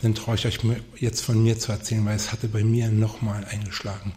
[0.01, 0.59] dann traue ich euch
[0.97, 4.13] jetzt von mir zu erzählen, weil es hatte bei mir nochmal eingeschlagen.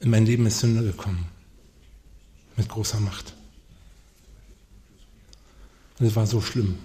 [0.00, 1.28] In mein Leben ist Sünde gekommen.
[2.56, 3.34] Mit großer Macht.
[5.98, 6.78] Und es war so schlimm.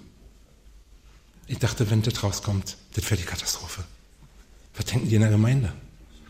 [1.47, 3.83] Ich dachte, wenn das rauskommt, das wäre die Katastrophe.
[4.75, 5.71] Was denken die in der Gemeinde?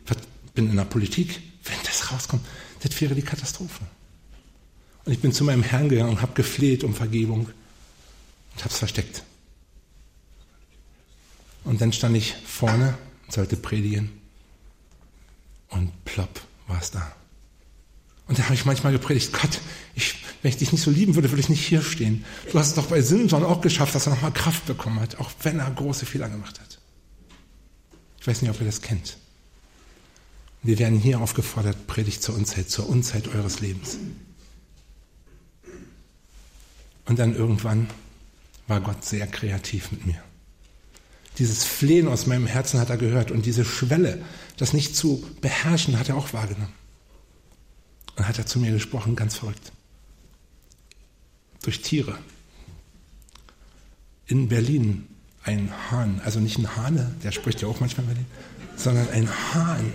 [0.05, 0.17] Was
[0.53, 1.41] bin in der Politik?
[1.63, 2.45] Wenn das rauskommt,
[2.81, 3.83] das wäre die Katastrophe.
[5.05, 8.77] Und ich bin zu meinem Herrn gegangen und habe gefleht um Vergebung und habe es
[8.77, 9.23] versteckt.
[11.67, 14.09] Und dann stand ich vorne und sollte predigen
[15.67, 17.13] und plopp war es da.
[18.25, 19.59] Und da habe ich manchmal gepredigt, Gott,
[19.93, 22.23] ich, wenn ich dich nicht so lieben würde, würde ich nicht hier stehen.
[22.49, 25.29] Du hast es doch bei Simson auch geschafft, dass er nochmal Kraft bekommen hat, auch
[25.43, 26.79] wenn er große Fehler gemacht hat.
[28.21, 29.17] Ich weiß nicht, ob ihr das kennt.
[30.63, 33.97] Wir werden hier aufgefordert, predigt zur Unzeit, zur Unzeit eures Lebens.
[37.05, 37.89] Und dann irgendwann
[38.67, 40.23] war Gott sehr kreativ mit mir.
[41.37, 44.23] Dieses Flehen aus meinem Herzen hat er gehört und diese Schwelle,
[44.57, 46.73] das nicht zu beherrschen, hat er auch wahrgenommen.
[48.15, 49.71] Und hat er zu mir gesprochen, ganz verrückt.
[51.61, 52.17] Durch Tiere.
[54.25, 55.07] In Berlin
[55.43, 58.25] ein Hahn, also nicht ein Hane, der spricht ja auch manchmal in Berlin,
[58.75, 59.93] sondern ein Hahn.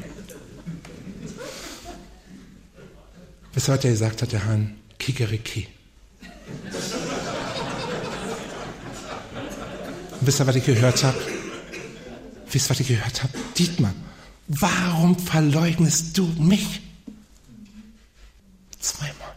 [3.53, 5.67] Bis heute gesagt hat der Hahn, Kikeriki.
[10.27, 11.19] Wisst ihr, was ich gehört habe?
[12.51, 13.33] Wisst ihr, was ich gehört habe?
[13.59, 13.95] Dietmar,
[14.49, 16.81] warum verleugnest du mich?
[18.81, 19.35] Zweimal.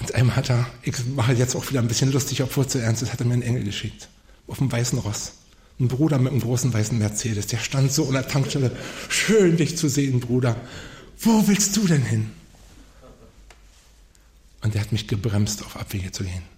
[0.00, 2.78] Und einmal hat er, ich mache jetzt auch wieder ein bisschen lustig, obwohl es zu
[2.78, 4.08] ernst ist, hat er mir einen Engel geschickt.
[4.46, 5.32] Auf dem weißen Ross.
[5.80, 7.46] Ein Bruder mit einem großen weißen Mercedes.
[7.48, 8.70] Der stand so an der Tankstelle.
[9.08, 10.56] Schön, dich zu sehen, Bruder.
[11.20, 12.30] Wo willst du denn hin?
[14.62, 16.57] Und er hat mich gebremst, auf Abwege zu gehen.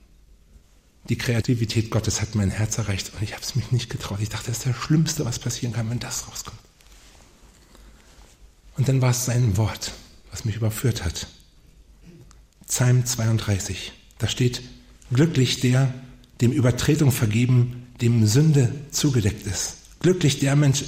[1.09, 4.19] Die Kreativität Gottes hat mein Herz erreicht und ich habe es mich nicht getraut.
[4.21, 6.59] Ich dachte, das ist das Schlimmste, was passieren kann, wenn das rauskommt.
[8.77, 9.93] Und dann war es sein Wort,
[10.31, 11.27] was mich überführt hat.
[12.67, 13.93] Psalm 32.
[14.19, 14.63] Da steht,
[15.13, 15.93] glücklich der,
[16.41, 19.77] dem Übertretung vergeben, dem Sünde zugedeckt ist.
[20.01, 20.85] Glücklich der Mensch,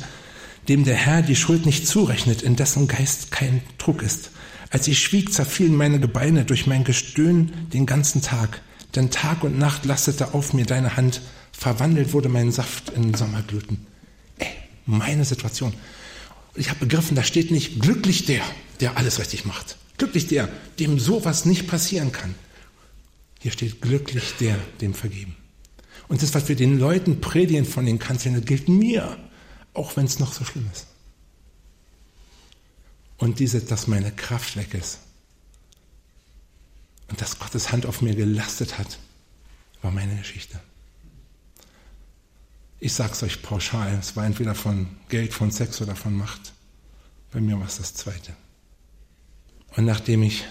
[0.68, 4.30] dem der Herr die Schuld nicht zurechnet, in dessen Geist kein Druck ist.
[4.70, 8.62] Als ich schwieg, zerfielen meine Gebeine durch mein Gestöhn den ganzen Tag.
[8.94, 11.20] Denn Tag und Nacht lastete auf mir deine Hand.
[11.52, 13.86] Verwandelt wurde mein Saft in Sommergluten.
[14.38, 14.48] Ey,
[14.86, 15.72] meine Situation.
[16.54, 18.42] Ich habe begriffen, da steht nicht glücklich der,
[18.80, 19.78] der alles richtig macht.
[19.96, 22.34] Glücklich der, dem sowas nicht passieren kann.
[23.40, 25.36] Hier steht glücklich der, dem vergeben.
[26.08, 29.16] Und das, was wir den Leuten predigen von den Kanzeln, das gilt mir,
[29.72, 30.86] auch wenn es noch so schlimm ist.
[33.16, 34.98] Und diese, dass meine Kraft weg ist.
[37.12, 38.98] Und dass Gottes Hand auf mir gelastet hat,
[39.82, 40.58] war meine Geschichte.
[42.80, 46.54] Ich sage es euch pauschal, es war entweder von Geld, von Sex oder von Macht.
[47.30, 48.32] Bei mir war es das Zweite.
[49.76, 50.46] Und nachdem ich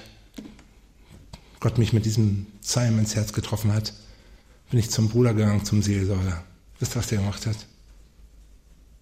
[1.60, 3.96] Gott mich mit diesem Psalm ins Herz getroffen hat,
[4.70, 6.44] bin ich zum Bruder gegangen, zum Seelsorger.
[6.78, 7.58] Wisst ihr, was der gemacht hat?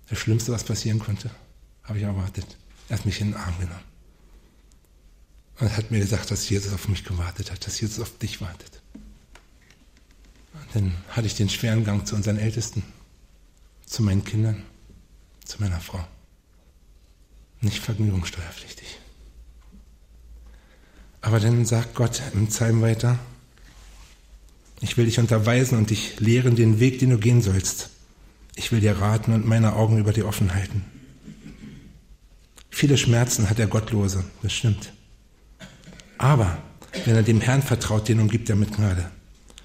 [0.09, 1.29] Das Schlimmste, was passieren konnte,
[1.83, 2.55] habe ich erwartet.
[2.87, 3.88] Er hat mich in den Arm genommen.
[5.59, 8.81] Und hat mir gesagt, dass Jesus auf mich gewartet hat, dass Jesus auf dich wartet.
[10.53, 12.83] Und dann hatte ich den schweren Gang zu unseren Ältesten,
[13.85, 14.63] zu meinen Kindern,
[15.43, 16.05] zu meiner Frau.
[17.61, 18.99] Nicht vergnügungssteuerpflichtig.
[21.21, 23.19] Aber dann sagt Gott im Psalm weiter,
[24.81, 27.89] ich will dich unterweisen und dich lehren den Weg, den du gehen sollst.
[28.55, 30.85] Ich will dir raten und meine Augen über dir offen halten.
[32.69, 34.93] Viele Schmerzen hat der Gottlose, das stimmt.
[36.19, 36.61] Aber
[37.05, 39.09] wenn er dem Herrn vertraut, den umgibt er mit Gnade.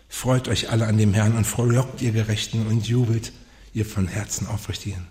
[0.09, 3.33] Freut euch alle an dem Herrn und frohlockt ihr Gerechten und jubelt
[3.75, 5.09] ihr von Herzen Aufrichtigen.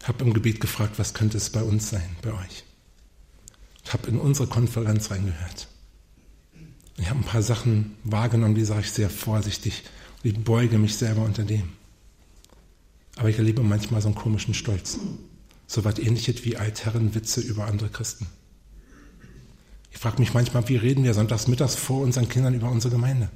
[0.00, 2.64] Ich habe im Gebet gefragt, was könnte es bei uns sein, bei euch?
[3.84, 5.68] Ich habe in unsere Konferenz reingehört.
[6.96, 9.82] Ich habe ein paar Sachen wahrgenommen, die sage ich sehr vorsichtig.
[10.24, 11.68] Und ich beuge mich selber unter dem.
[13.16, 14.98] Aber ich erlebe manchmal so einen komischen Stolz.
[15.66, 18.26] So was ähnliches wie Altherrenwitze über andere Christen.
[19.90, 23.30] Ich frage mich manchmal, wie reden wir sonntags mittags vor unseren Kindern über unsere Gemeinde?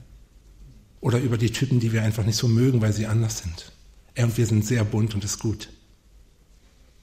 [1.00, 3.72] Oder über die Typen, die wir einfach nicht so mögen, weil sie anders sind.
[4.14, 5.68] Er und wir sind sehr bunt und ist gut.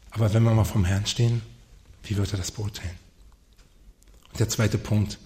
[0.10, 1.42] Aber wenn wir mal vom Herrn stehen,
[2.04, 2.96] wie wird er das beurteilen?
[4.32, 5.20] Und der zweite Punkt,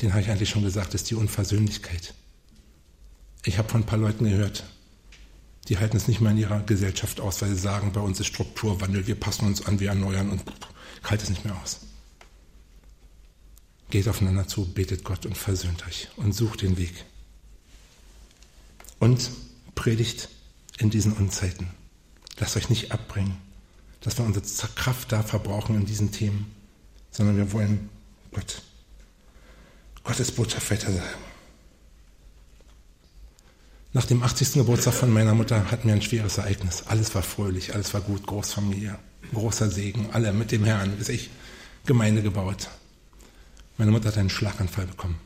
[0.00, 2.14] den habe ich eigentlich schon gesagt, ist die Unversöhnlichkeit.
[3.44, 4.64] Ich habe von ein paar Leuten gehört,
[5.68, 8.26] die halten es nicht mehr in ihrer Gesellschaft aus, weil sie sagen, bei uns ist
[8.28, 10.42] Strukturwandel, wir passen uns an, wir erneuern und
[11.02, 11.80] ich halte es nicht mehr aus.
[13.92, 17.04] Geht aufeinander zu, betet Gott und versöhnt euch und sucht den Weg.
[18.98, 19.30] Und
[19.74, 20.30] predigt
[20.78, 21.68] in diesen Unzeiten.
[22.38, 23.36] Lasst euch nicht abbringen,
[24.00, 26.54] dass wir unsere Kraft da verbrauchen in diesen Themen,
[27.10, 27.90] sondern wir wollen
[28.32, 28.62] Gott,
[30.04, 31.20] Gottes Botschaft weitersagen.
[33.92, 34.54] Nach dem 80.
[34.54, 36.84] Geburtstag von meiner Mutter hatten wir ein schweres Ereignis.
[36.86, 38.98] Alles war fröhlich, alles war gut, Großfamilie,
[39.34, 41.28] großer Segen, alle mit dem Herrn, bis ich
[41.84, 42.70] Gemeinde gebaut.
[43.78, 45.18] Meine Mutter hat einen Schlaganfall bekommen.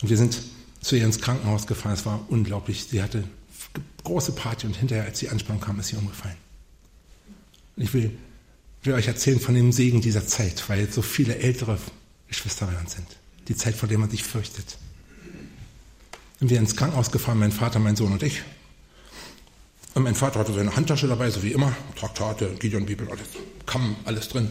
[0.00, 0.40] Und wir sind
[0.80, 1.94] zu ihr ins Krankenhaus gefahren.
[1.94, 2.84] Es war unglaublich.
[2.84, 3.24] Sie hatte
[4.04, 6.36] große Party und hinterher, als die Anspannung kam, ist sie umgefallen.
[7.76, 8.10] Und ich will,
[8.82, 11.78] will euch erzählen von dem Segen dieser Zeit, weil so viele ältere
[12.28, 13.06] Geschwister bei uns sind.
[13.48, 14.76] Die Zeit, vor der man sich fürchtet.
[16.40, 18.42] Und wir ins Krankenhaus gefahren, mein Vater, mein Sohn und ich.
[19.94, 21.76] Und mein Vater hatte seine Handtasche dabei, so wie immer.
[21.96, 23.28] Traktate, Gideon Bibel, alles.
[23.66, 24.50] Kamm, alles drin.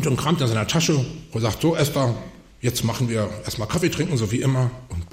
[0.00, 2.14] Und dann kramt er in seiner Tasche und sagt, so Esther,
[2.62, 4.70] jetzt machen wir erstmal Kaffee trinken, so wie immer.
[4.88, 5.04] Und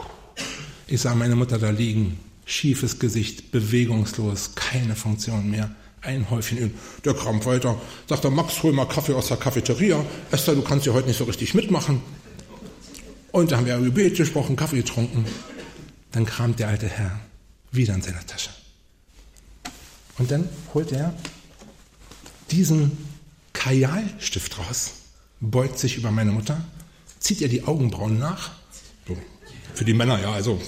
[0.88, 5.76] ich sah meine Mutter da liegen, schiefes Gesicht, bewegungslos, keine Funktion mehr.
[6.00, 6.72] Ein Häufchen Öl.
[7.04, 7.76] Der kramt weiter.
[8.08, 10.06] Sagt er, Max, hol mal Kaffee aus der Cafeteria.
[10.32, 12.02] Esther, du kannst ja heute nicht so richtig mitmachen.
[13.34, 15.26] Und da haben wir Gebet gesprochen, Kaffee getrunken.
[16.14, 17.20] Dann kramt der alte Herr
[17.74, 18.52] wieder in seiner Tasche.
[20.18, 21.14] Und dann holt er
[22.52, 23.17] diesen
[23.58, 24.92] Kajalstift raus,
[25.40, 26.64] beugt sich über meine Mutter,
[27.20, 28.52] zieht ihr die Augenbrauen nach.
[29.08, 29.18] So,
[29.74, 30.62] für die Männer, ja, also,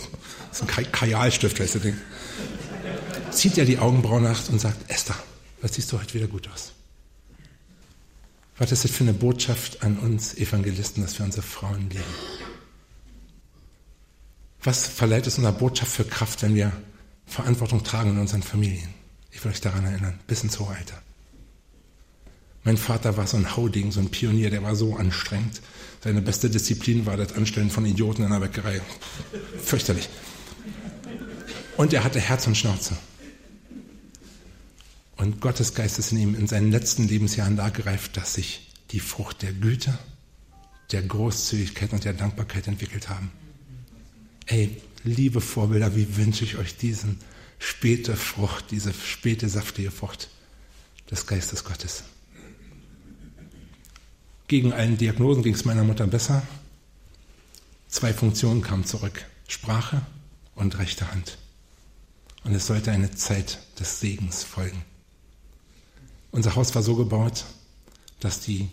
[0.50, 1.98] das ist ein Kajalstift, weißt du, Ding.
[3.32, 5.16] Zieht ihr die Augenbrauen nach und sagt, Esther,
[5.62, 6.74] was siehst du heute wieder gut aus?
[8.58, 12.04] Was ist das für eine Botschaft an uns Evangelisten, dass wir unsere Frauen lieben?
[14.64, 16.74] Was verleiht es unserer Botschaft für Kraft, wenn wir
[17.28, 18.90] Verantwortung tragen in unseren Familien?
[19.32, 21.02] Ich will euch daran erinnern, bis ins hohe Alter.
[22.64, 25.62] Mein Vater war so ein Hauding, so ein Pionier, der war so anstrengend.
[26.04, 28.82] Seine beste Disziplin war das Anstellen von Idioten in der Bäckerei.
[29.64, 30.10] Fürchterlich.
[31.78, 32.98] Und er hatte Herz und Schnauze.
[35.16, 39.00] Und Gottes Geist ist in ihm in seinen letzten Lebensjahren da gereift, dass sich die
[39.00, 39.98] Frucht der Güte,
[40.92, 43.32] der Großzügigkeit und der Dankbarkeit entwickelt haben.
[44.46, 47.20] Ey, liebe Vorbilder, wie wünsche ich euch diesen
[47.60, 50.30] späte Frucht, diese späte saftige Frucht
[51.12, 52.04] des Geistes Gottes.
[54.50, 56.42] Gegen allen Diagnosen ging es meiner Mutter besser.
[57.88, 59.24] Zwei Funktionen kamen zurück.
[59.48, 60.02] Sprache
[60.56, 61.38] und rechte Hand.
[62.44, 64.84] Und es sollte eine Zeit des Segens folgen.
[66.32, 67.46] Unser Haus war so gebaut,
[68.22, 68.70] dass die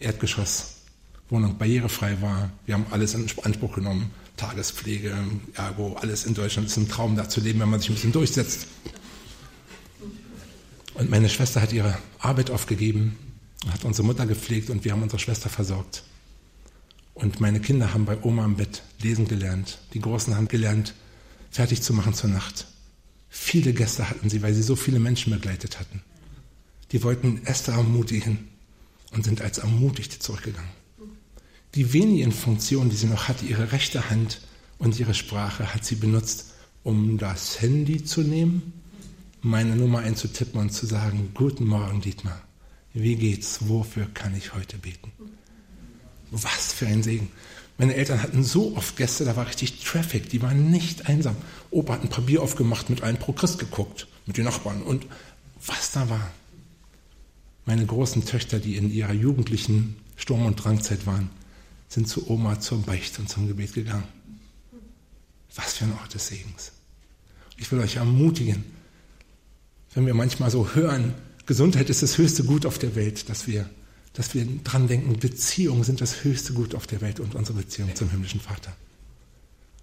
[0.00, 2.50] Erdgeschosswohnung barrierefrei war.
[2.66, 4.10] Wir haben alles in Anspruch genommen.
[4.36, 5.16] Tagespflege,
[5.54, 8.12] ergo, alles in Deutschland ist ein Traum, da zu leben, wenn man sich ein bisschen
[8.12, 8.66] durchsetzt.
[10.94, 13.29] Und meine Schwester hat ihre Arbeit aufgegeben
[13.68, 16.04] hat unsere Mutter gepflegt und wir haben unsere Schwester versorgt.
[17.14, 19.78] Und meine Kinder haben bei Oma im Bett lesen gelernt.
[19.92, 20.94] Die Großen haben gelernt,
[21.50, 22.66] fertig zu machen zur Nacht.
[23.28, 26.02] Viele Gäste hatten sie, weil sie so viele Menschen begleitet hatten.
[26.92, 28.48] Die wollten Esther ermutigen
[29.12, 30.70] und sind als Ermutigte zurückgegangen.
[31.74, 34.40] Die wenigen Funktionen, die sie noch hatte, ihre rechte Hand
[34.78, 38.72] und ihre Sprache, hat sie benutzt, um das Handy zu nehmen,
[39.42, 42.42] meine Nummer einzutippen und zu sagen, guten Morgen, Dietmar.
[42.92, 43.68] Wie geht's?
[43.68, 45.12] Wofür kann ich heute beten?
[46.30, 47.30] Was für ein Segen.
[47.78, 51.36] Meine Eltern hatten so oft Gäste, da war richtig Traffic, die waren nicht einsam.
[51.70, 55.06] Opa hat ein paar Bier aufgemacht, mit allen pro Christ geguckt, mit den Nachbarn und
[55.64, 56.30] was da war.
[57.64, 61.30] Meine großen Töchter, die in ihrer jugendlichen Sturm- und Drangzeit waren,
[61.88, 64.08] sind zu Oma zur Beichte und zum Gebet gegangen.
[65.54, 66.72] Was für ein Ort des Segens.
[67.56, 68.64] Ich will euch ermutigen,
[69.94, 71.14] wenn wir manchmal so hören,
[71.46, 73.68] Gesundheit ist das höchste Gut auf der Welt, dass wir,
[74.12, 77.94] dass wir dran denken, Beziehungen sind das höchste Gut auf der Welt und unsere Beziehung
[77.94, 78.76] zum himmlischen Vater.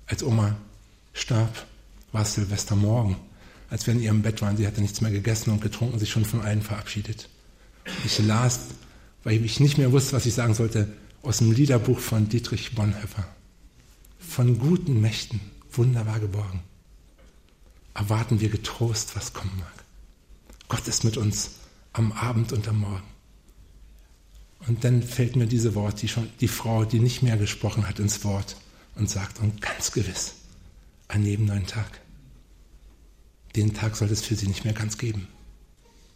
[0.05, 0.57] Als Oma
[1.13, 1.65] starb,
[2.11, 3.17] war es Silvestermorgen.
[3.69, 6.25] Als wir in ihrem Bett waren, sie hatte nichts mehr gegessen und getrunken, sich schon
[6.25, 7.27] von allen verabschiedet.
[8.05, 8.59] Ich las,
[9.23, 10.87] weil ich nicht mehr wusste, was ich sagen sollte,
[11.21, 13.27] aus dem Liederbuch von Dietrich Bonhoeffer.
[14.19, 15.41] Von guten Mächten
[15.71, 16.61] wunderbar geborgen.
[17.93, 19.86] Erwarten wir getrost, was kommen mag.
[20.67, 21.51] Gott ist mit uns
[21.93, 23.07] am Abend und am Morgen.
[24.67, 27.99] Und dann fällt mir diese Wort, die, schon, die Frau, die nicht mehr gesprochen hat,
[27.99, 28.57] ins Wort
[28.95, 30.33] und sagt, und ganz gewiss,
[31.07, 32.01] an jedem neuen Tag.
[33.55, 35.27] Den Tag soll es für sie nicht mehr ganz geben.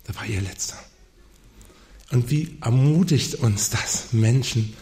[0.04, 0.78] Da war ihr letzter.
[2.12, 4.76] Und wie ermutigt uns das, Menschen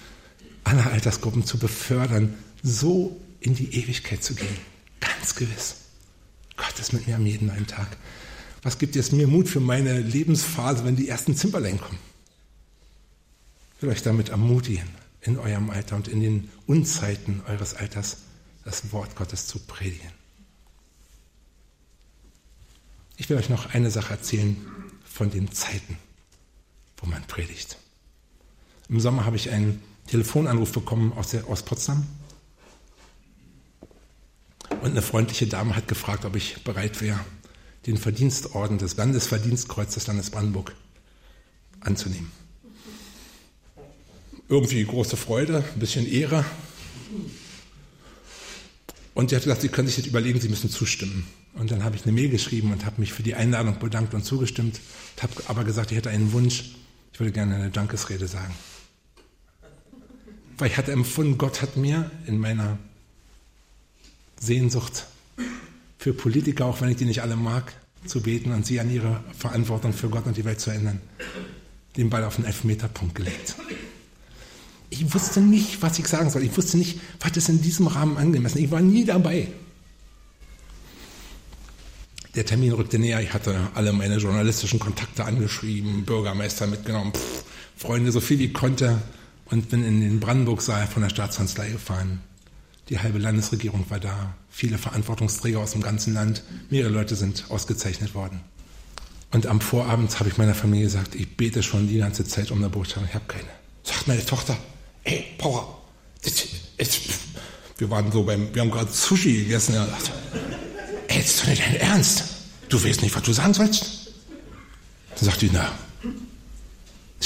[0.63, 4.57] aller Altersgruppen zu befördern, so in die Ewigkeit zu gehen.
[4.99, 5.75] Ganz gewiss.
[6.57, 7.97] Gott ist mit mir am jeden neuen Tag.
[8.61, 11.99] Was gibt jetzt mir Mut für meine Lebensphase, wenn die ersten Zimperlein kommen?
[13.77, 14.89] Ich will euch damit ermutigen,
[15.21, 18.17] in eurem Alter und in den Unzeiten eures Alters
[18.65, 20.11] das Wort Gottes zu predigen.
[23.15, 24.57] Ich will euch noch eine Sache erzählen
[25.03, 25.97] von den Zeiten,
[26.97, 27.77] wo man predigt.
[28.89, 32.07] Im Sommer habe ich einen Telefonanruf bekommen aus, der, aus Potsdam.
[34.81, 37.19] Und eine freundliche Dame hat gefragt, ob ich bereit wäre,
[37.85, 40.75] den Verdienstorden des Landesverdienstkreuz des Landes Brandenburg
[41.79, 42.31] anzunehmen.
[44.47, 46.43] Irgendwie große Freude, ein bisschen Ehre.
[49.13, 51.27] Und sie hat gesagt, Sie können sich jetzt überlegen, Sie müssen zustimmen.
[51.53, 54.23] Und dann habe ich eine Mail geschrieben und habe mich für die Einladung bedankt und
[54.23, 54.79] zugestimmt,
[55.21, 56.75] habe aber gesagt, ich hätte einen Wunsch,
[57.13, 58.53] ich würde gerne eine Dankesrede sagen.
[60.57, 62.77] Weil ich hatte empfunden, Gott hat mir in meiner
[64.39, 65.05] Sehnsucht
[65.99, 67.73] für Politiker, auch wenn ich die nicht alle mag,
[68.05, 71.01] zu beten und sie an ihre Verantwortung für Gott und die Welt zu erinnern,
[71.97, 73.55] den Ball auf den Elfmeterpunkt gelegt.
[74.89, 76.43] Ich wusste nicht, was ich sagen soll.
[76.43, 78.63] Ich wusste nicht, was ist in diesem Rahmen angemessen.
[78.63, 79.49] Ich war nie dabei.
[82.33, 83.21] Der Termin rückte näher.
[83.21, 87.43] Ich hatte alle meine journalistischen Kontakte angeschrieben, Bürgermeister mitgenommen, pff,
[87.75, 89.01] Freunde, so viel wie ich konnte
[89.45, 92.21] und bin in den Brandenburg-Saal von der Staatskanzlei gefahren.
[92.89, 98.15] Die halbe Landesregierung war da, viele Verantwortungsträger aus dem ganzen Land, mehrere Leute sind ausgezeichnet
[98.15, 98.41] worden.
[99.31, 102.57] Und am Vorabend habe ich meiner Familie gesagt, ich bete schon die ganze Zeit um
[102.57, 103.49] eine Botschaft, ich habe keine.
[103.83, 104.57] Sagt meine Tochter,
[105.03, 105.79] ey, Power,
[107.77, 109.75] wir waren so beim, wir haben gerade Sushi gegessen.
[109.75, 109.87] Ja,
[111.07, 112.23] ey, jetzt ist doch nicht dein Ernst.
[112.69, 114.13] Du weißt nicht, was du sagen sollst?
[115.15, 115.71] Dann sagt die, na,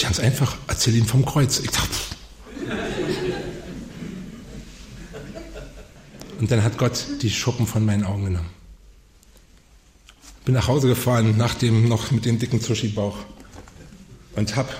[0.01, 1.59] ganz einfach, erzähl ihm vom Kreuz.
[1.59, 1.95] Ich dachte,
[6.44, 8.50] Und dann hat Gott die Schuppen von meinen Augen genommen.
[10.44, 13.16] Bin nach Hause gefahren, nach noch mit dem dicken Sushi-Bauch
[14.36, 14.74] und habe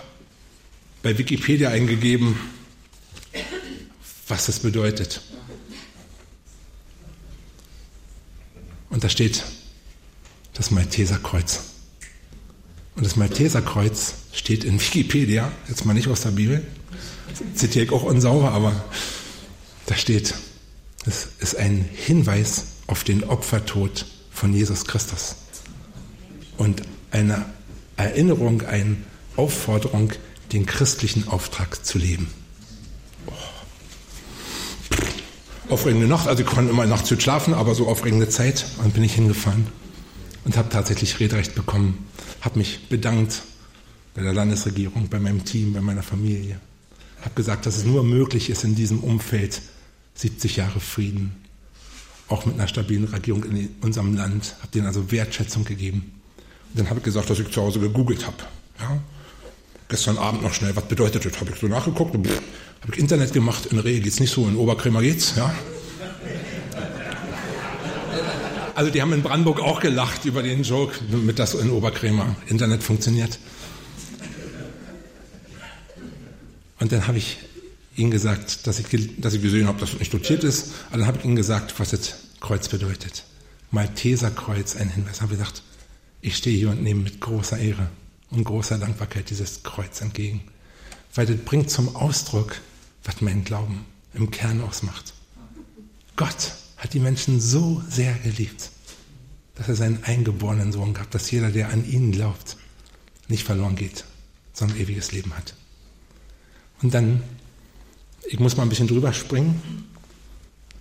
[1.04, 2.38] bei Wikipedia eingegeben,
[4.28, 5.22] was das bedeutet.
[8.90, 9.42] Und da steht
[10.56, 11.62] das Malteserkreuz.
[12.98, 16.62] Und das Malteserkreuz steht in Wikipedia, jetzt mal nicht aus der Bibel,
[17.56, 18.84] zitiere ich auch unsauber, aber
[19.86, 20.34] da steht,
[21.06, 25.36] es ist ein Hinweis auf den Opfertod von Jesus Christus.
[26.58, 26.82] Und
[27.12, 27.46] eine
[27.98, 28.98] Erinnerung, eine
[29.36, 30.12] Aufforderung,
[30.52, 32.30] den christlichen Auftrag zu leben.
[33.28, 33.32] Oh.
[35.74, 38.66] Aufregende Nacht, also ich konnte immer nachts gut schlafen, aber so aufregende Zeit.
[38.84, 39.68] Und bin ich hingefahren
[40.46, 42.08] und habe tatsächlich Rederecht bekommen,
[42.42, 43.42] habe mich bedankt
[44.14, 46.60] bei der Landesregierung, bei meinem Team, bei meiner Familie.
[47.22, 49.62] Habe gesagt, dass es nur möglich ist in diesem Umfeld
[50.16, 51.36] 70 Jahre Frieden,
[52.28, 54.56] auch mit einer stabilen Regierung in unserem Land.
[54.60, 56.14] Habe denen also Wertschätzung gegeben.
[56.70, 58.38] Und dann habe ich gesagt, dass ich zu Hause gegoogelt habe.
[58.80, 59.00] Ja?
[59.90, 61.40] Gestern Abend noch schnell, was bedeutet das?
[61.40, 62.30] Habe ich so nachgeguckt, habe
[62.92, 63.68] ich Internet gemacht.
[63.68, 65.36] In Rehe geht es nicht so, in Oberkrämer geht's.
[65.36, 65.54] Ja?
[68.76, 72.82] Also die haben in Brandenburg auch gelacht über den Joke, mit das in Oberkrämer Internet
[72.82, 73.38] funktioniert.
[76.80, 77.38] Und dann habe ich
[77.96, 78.88] ihnen gesagt, dass ich,
[79.20, 80.72] dass ich gesehen habe, dass es nicht dotiert ist.
[80.90, 83.24] Aber dann habe ich ihnen gesagt, was das Kreuz bedeutet.
[83.72, 85.22] Malteserkreuz, ein Hinweis.
[85.22, 85.64] Habe gesagt,
[86.22, 87.90] ich stehe hier und nehme mit großer Ehre
[88.30, 90.42] und großer Dankbarkeit dieses Kreuz entgegen.
[91.14, 92.60] Weil das bringt zum Ausdruck,
[93.04, 95.14] was mein Glauben im Kern ausmacht.
[96.16, 98.70] Gott hat die Menschen so sehr geliebt,
[99.56, 102.58] dass er seinen eingeborenen Sohn gab, dass jeder, der an ihn glaubt,
[103.28, 104.06] nicht verloren geht,
[104.54, 105.56] sondern ewiges Leben hat.
[106.82, 107.24] Und dann,
[108.28, 109.62] ich muss mal ein bisschen drüber springen,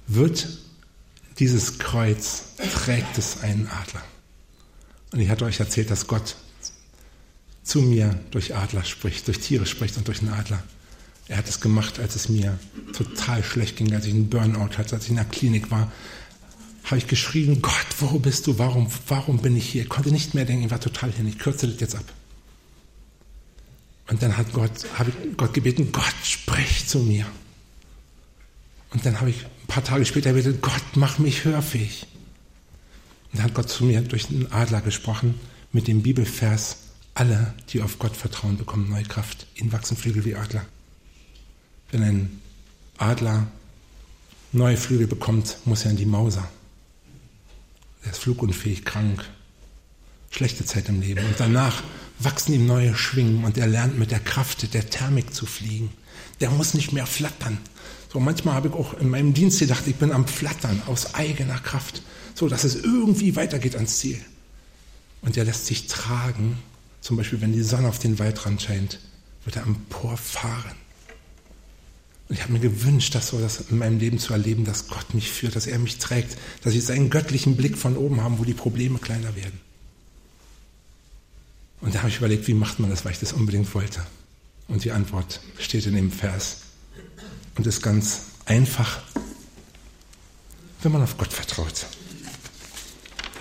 [0.06, 0.48] wird
[1.38, 4.02] dieses Kreuz, trägt es einen Adler.
[5.12, 6.36] Und ich hatte euch erzählt, dass Gott
[7.62, 10.62] zu mir durch Adler spricht, durch Tiere spricht und durch einen Adler.
[11.28, 12.58] Er hat es gemacht, als es mir
[12.92, 15.92] total schlecht ging, als ich einen Burnout hatte, als ich in der Klinik war.
[16.84, 18.58] Habe ich geschrien, Gott, wo bist du?
[18.58, 19.82] Warum, warum bin ich hier?
[19.82, 21.28] Ich konnte nicht mehr denken, ich war total hin.
[21.28, 22.04] Ich kürze das jetzt ab.
[24.08, 27.26] Und dann hat Gott, habe ich Gott gebeten, Gott, sprich zu mir.
[28.90, 32.06] Und dann habe ich ein paar Tage später gebeten, Gott, mach mich hörfähig.
[33.32, 35.40] Und dann hat Gott zu mir durch den Adler gesprochen
[35.72, 36.78] mit dem Bibelvers,
[37.14, 39.46] alle, die auf Gott vertrauen, bekommen neue Kraft.
[39.54, 40.64] Ihnen wachsen Flügel wie Adler.
[41.90, 42.40] Wenn ein
[42.98, 43.46] Adler
[44.52, 46.48] neue Flügel bekommt, muss er in die Mauser.
[48.02, 49.24] Er ist flugunfähig, krank,
[50.30, 51.24] schlechte Zeit im Leben.
[51.24, 51.82] Und danach
[52.24, 55.90] wachsen ihm neue Schwingen und er lernt mit der Kraft der Thermik zu fliegen.
[56.40, 57.58] Der muss nicht mehr flattern.
[58.12, 61.58] So manchmal habe ich auch in meinem Dienst gedacht, ich bin am Flattern aus eigener
[61.58, 62.02] Kraft,
[62.34, 64.20] so dass es irgendwie weitergeht ans Ziel.
[65.22, 66.58] Und er lässt sich tragen,
[67.00, 69.00] zum Beispiel wenn die Sonne auf den Waldrand scheint,
[69.44, 70.76] wird er emporfahren.
[72.28, 75.14] Und ich habe mir gewünscht, das so das in meinem Leben zu erleben, dass Gott
[75.14, 78.44] mich führt, dass er mich trägt, dass ich seinen göttlichen Blick von oben habe, wo
[78.44, 79.60] die Probleme kleiner werden.
[81.82, 84.00] Und da habe ich überlegt, wie macht man das, weil ich das unbedingt wollte.
[84.68, 86.62] Und die Antwort steht in dem Vers
[87.56, 89.02] und ist ganz einfach,
[90.82, 91.86] wenn man auf Gott vertraut.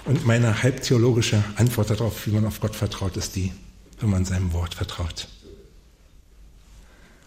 [0.06, 3.54] Und meine halbtheologische Antwort darauf, wie man auf Gott vertraut, ist die,
[4.00, 5.28] wenn man seinem Wort vertraut.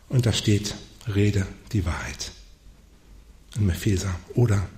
[0.09, 0.75] Und da steht,
[1.15, 2.33] rede die Wahrheit.
[3.55, 4.15] In Epheser.
[4.35, 4.69] Oder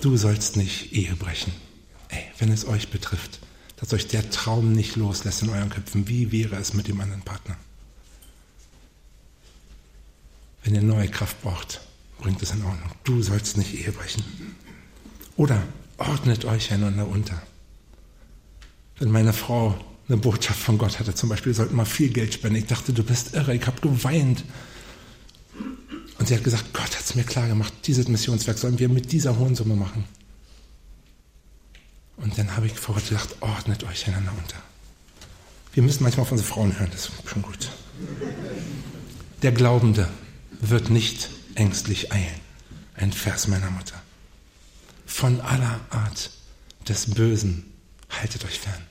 [0.00, 1.52] du sollst nicht Ehe brechen.
[2.08, 3.40] Ey, wenn es euch betrifft,
[3.84, 7.20] dass euch der Traum nicht loslässt in euren Köpfen, wie wäre es mit dem anderen
[7.20, 7.54] Partner?
[10.62, 11.82] Wenn ihr neue Kraft braucht,
[12.18, 12.90] bringt es in Ordnung.
[13.04, 14.24] Du sollst nicht Ehe brechen.
[15.36, 15.62] Oder
[15.98, 17.42] ordnet euch einander unter.
[18.98, 19.78] Wenn meine Frau
[20.08, 22.56] eine Botschaft von Gott hatte, zum Beispiel, wir sollten mal viel Geld spenden.
[22.56, 24.44] Ich dachte, du bist irre, ich habe geweint.
[26.18, 29.12] Und sie hat gesagt, Gott hat es mir klar gemacht, dieses Missionswerk sollen wir mit
[29.12, 30.04] dieser hohen Summe machen.
[32.16, 34.56] Und dann habe ich vor Gott gedacht, ordnet euch einander unter.
[35.72, 37.70] Wir müssen manchmal auf unsere Frauen hören, das ist schon gut.
[39.42, 40.08] Der Glaubende
[40.60, 42.40] wird nicht ängstlich eilen.
[42.94, 44.00] Ein Vers meiner Mutter.
[45.06, 46.30] Von aller Art
[46.88, 47.64] des Bösen
[48.08, 48.82] haltet euch fern.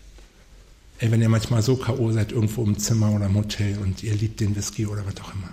[1.00, 2.12] Ey, wenn ihr manchmal so K.O.
[2.12, 5.34] seid, irgendwo im Zimmer oder im Hotel und ihr liebt den Whisky oder was auch
[5.34, 5.50] immer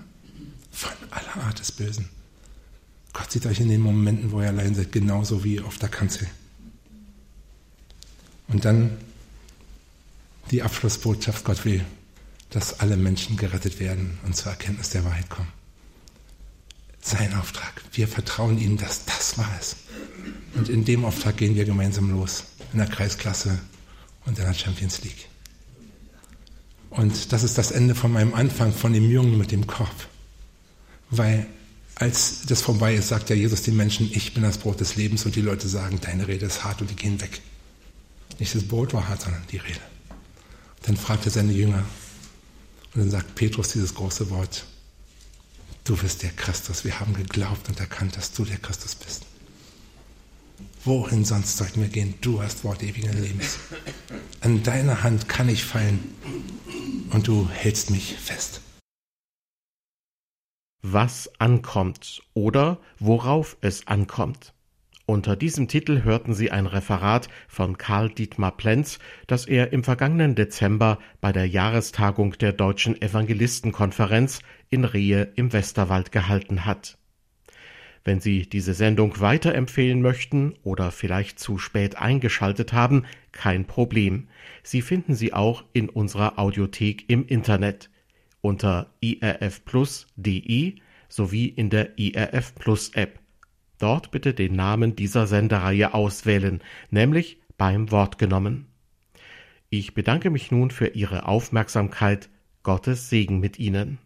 [0.70, 2.08] von aller Art des Bösen.
[3.12, 6.28] Gott sieht euch in den Momenten, wo ihr allein seid, genauso wie auf der Kanzel.
[8.50, 8.98] Und dann
[10.50, 11.84] die Abschlussbotschaft, Gott will,
[12.50, 15.52] dass alle Menschen gerettet werden und zur Erkenntnis der Wahrheit kommen.
[17.00, 17.82] Sein Auftrag.
[17.92, 19.76] Wir vertrauen ihm, dass das wahr ist.
[20.54, 22.44] Und in dem Auftrag gehen wir gemeinsam los.
[22.72, 23.58] In der Kreisklasse
[24.26, 25.28] und in der Champions League.
[26.90, 30.08] Und das ist das Ende von meinem Anfang, von dem Jungen mit dem Korb.
[31.10, 31.46] Weil
[31.94, 35.24] als das vorbei ist, sagt ja Jesus den Menschen, ich bin das Brot des Lebens
[35.24, 37.40] und die Leute sagen, deine Rede ist hart und die gehen weg.
[38.38, 39.80] Nicht das Brot war hart, sondern die Rede.
[40.82, 41.84] Dann fragt er seine Jünger
[42.94, 44.64] und dann sagt Petrus dieses große Wort,
[45.84, 49.26] du bist der Christus, wir haben geglaubt und erkannt, dass du der Christus bist.
[50.84, 52.14] Wohin sonst sollten wir gehen?
[52.22, 53.58] Du hast Wort ewigen Lebens.
[54.40, 56.14] An deiner Hand kann ich fallen
[57.10, 58.62] und du hältst mich fest.
[60.82, 64.54] Was ankommt oder worauf es ankommt.
[65.10, 70.36] Unter diesem Titel hörten Sie ein Referat von Karl Dietmar Plenz, das er im vergangenen
[70.36, 74.38] Dezember bei der Jahrestagung der Deutschen Evangelistenkonferenz
[74.68, 76.96] in Rehe im Westerwald gehalten hat.
[78.04, 84.28] Wenn Sie diese Sendung weiterempfehlen möchten oder vielleicht zu spät eingeschaltet haben, kein Problem.
[84.62, 87.90] Sie finden sie auch in unserer Audiothek im Internet
[88.42, 90.76] unter irfplus.de
[91.08, 93.19] sowie in der IRF Plus App.
[93.80, 98.66] Dort bitte den Namen dieser Sendereihe auswählen, nämlich beim Wort genommen.
[99.70, 102.28] Ich bedanke mich nun für Ihre Aufmerksamkeit.
[102.62, 103.98] Gottes Segen mit Ihnen.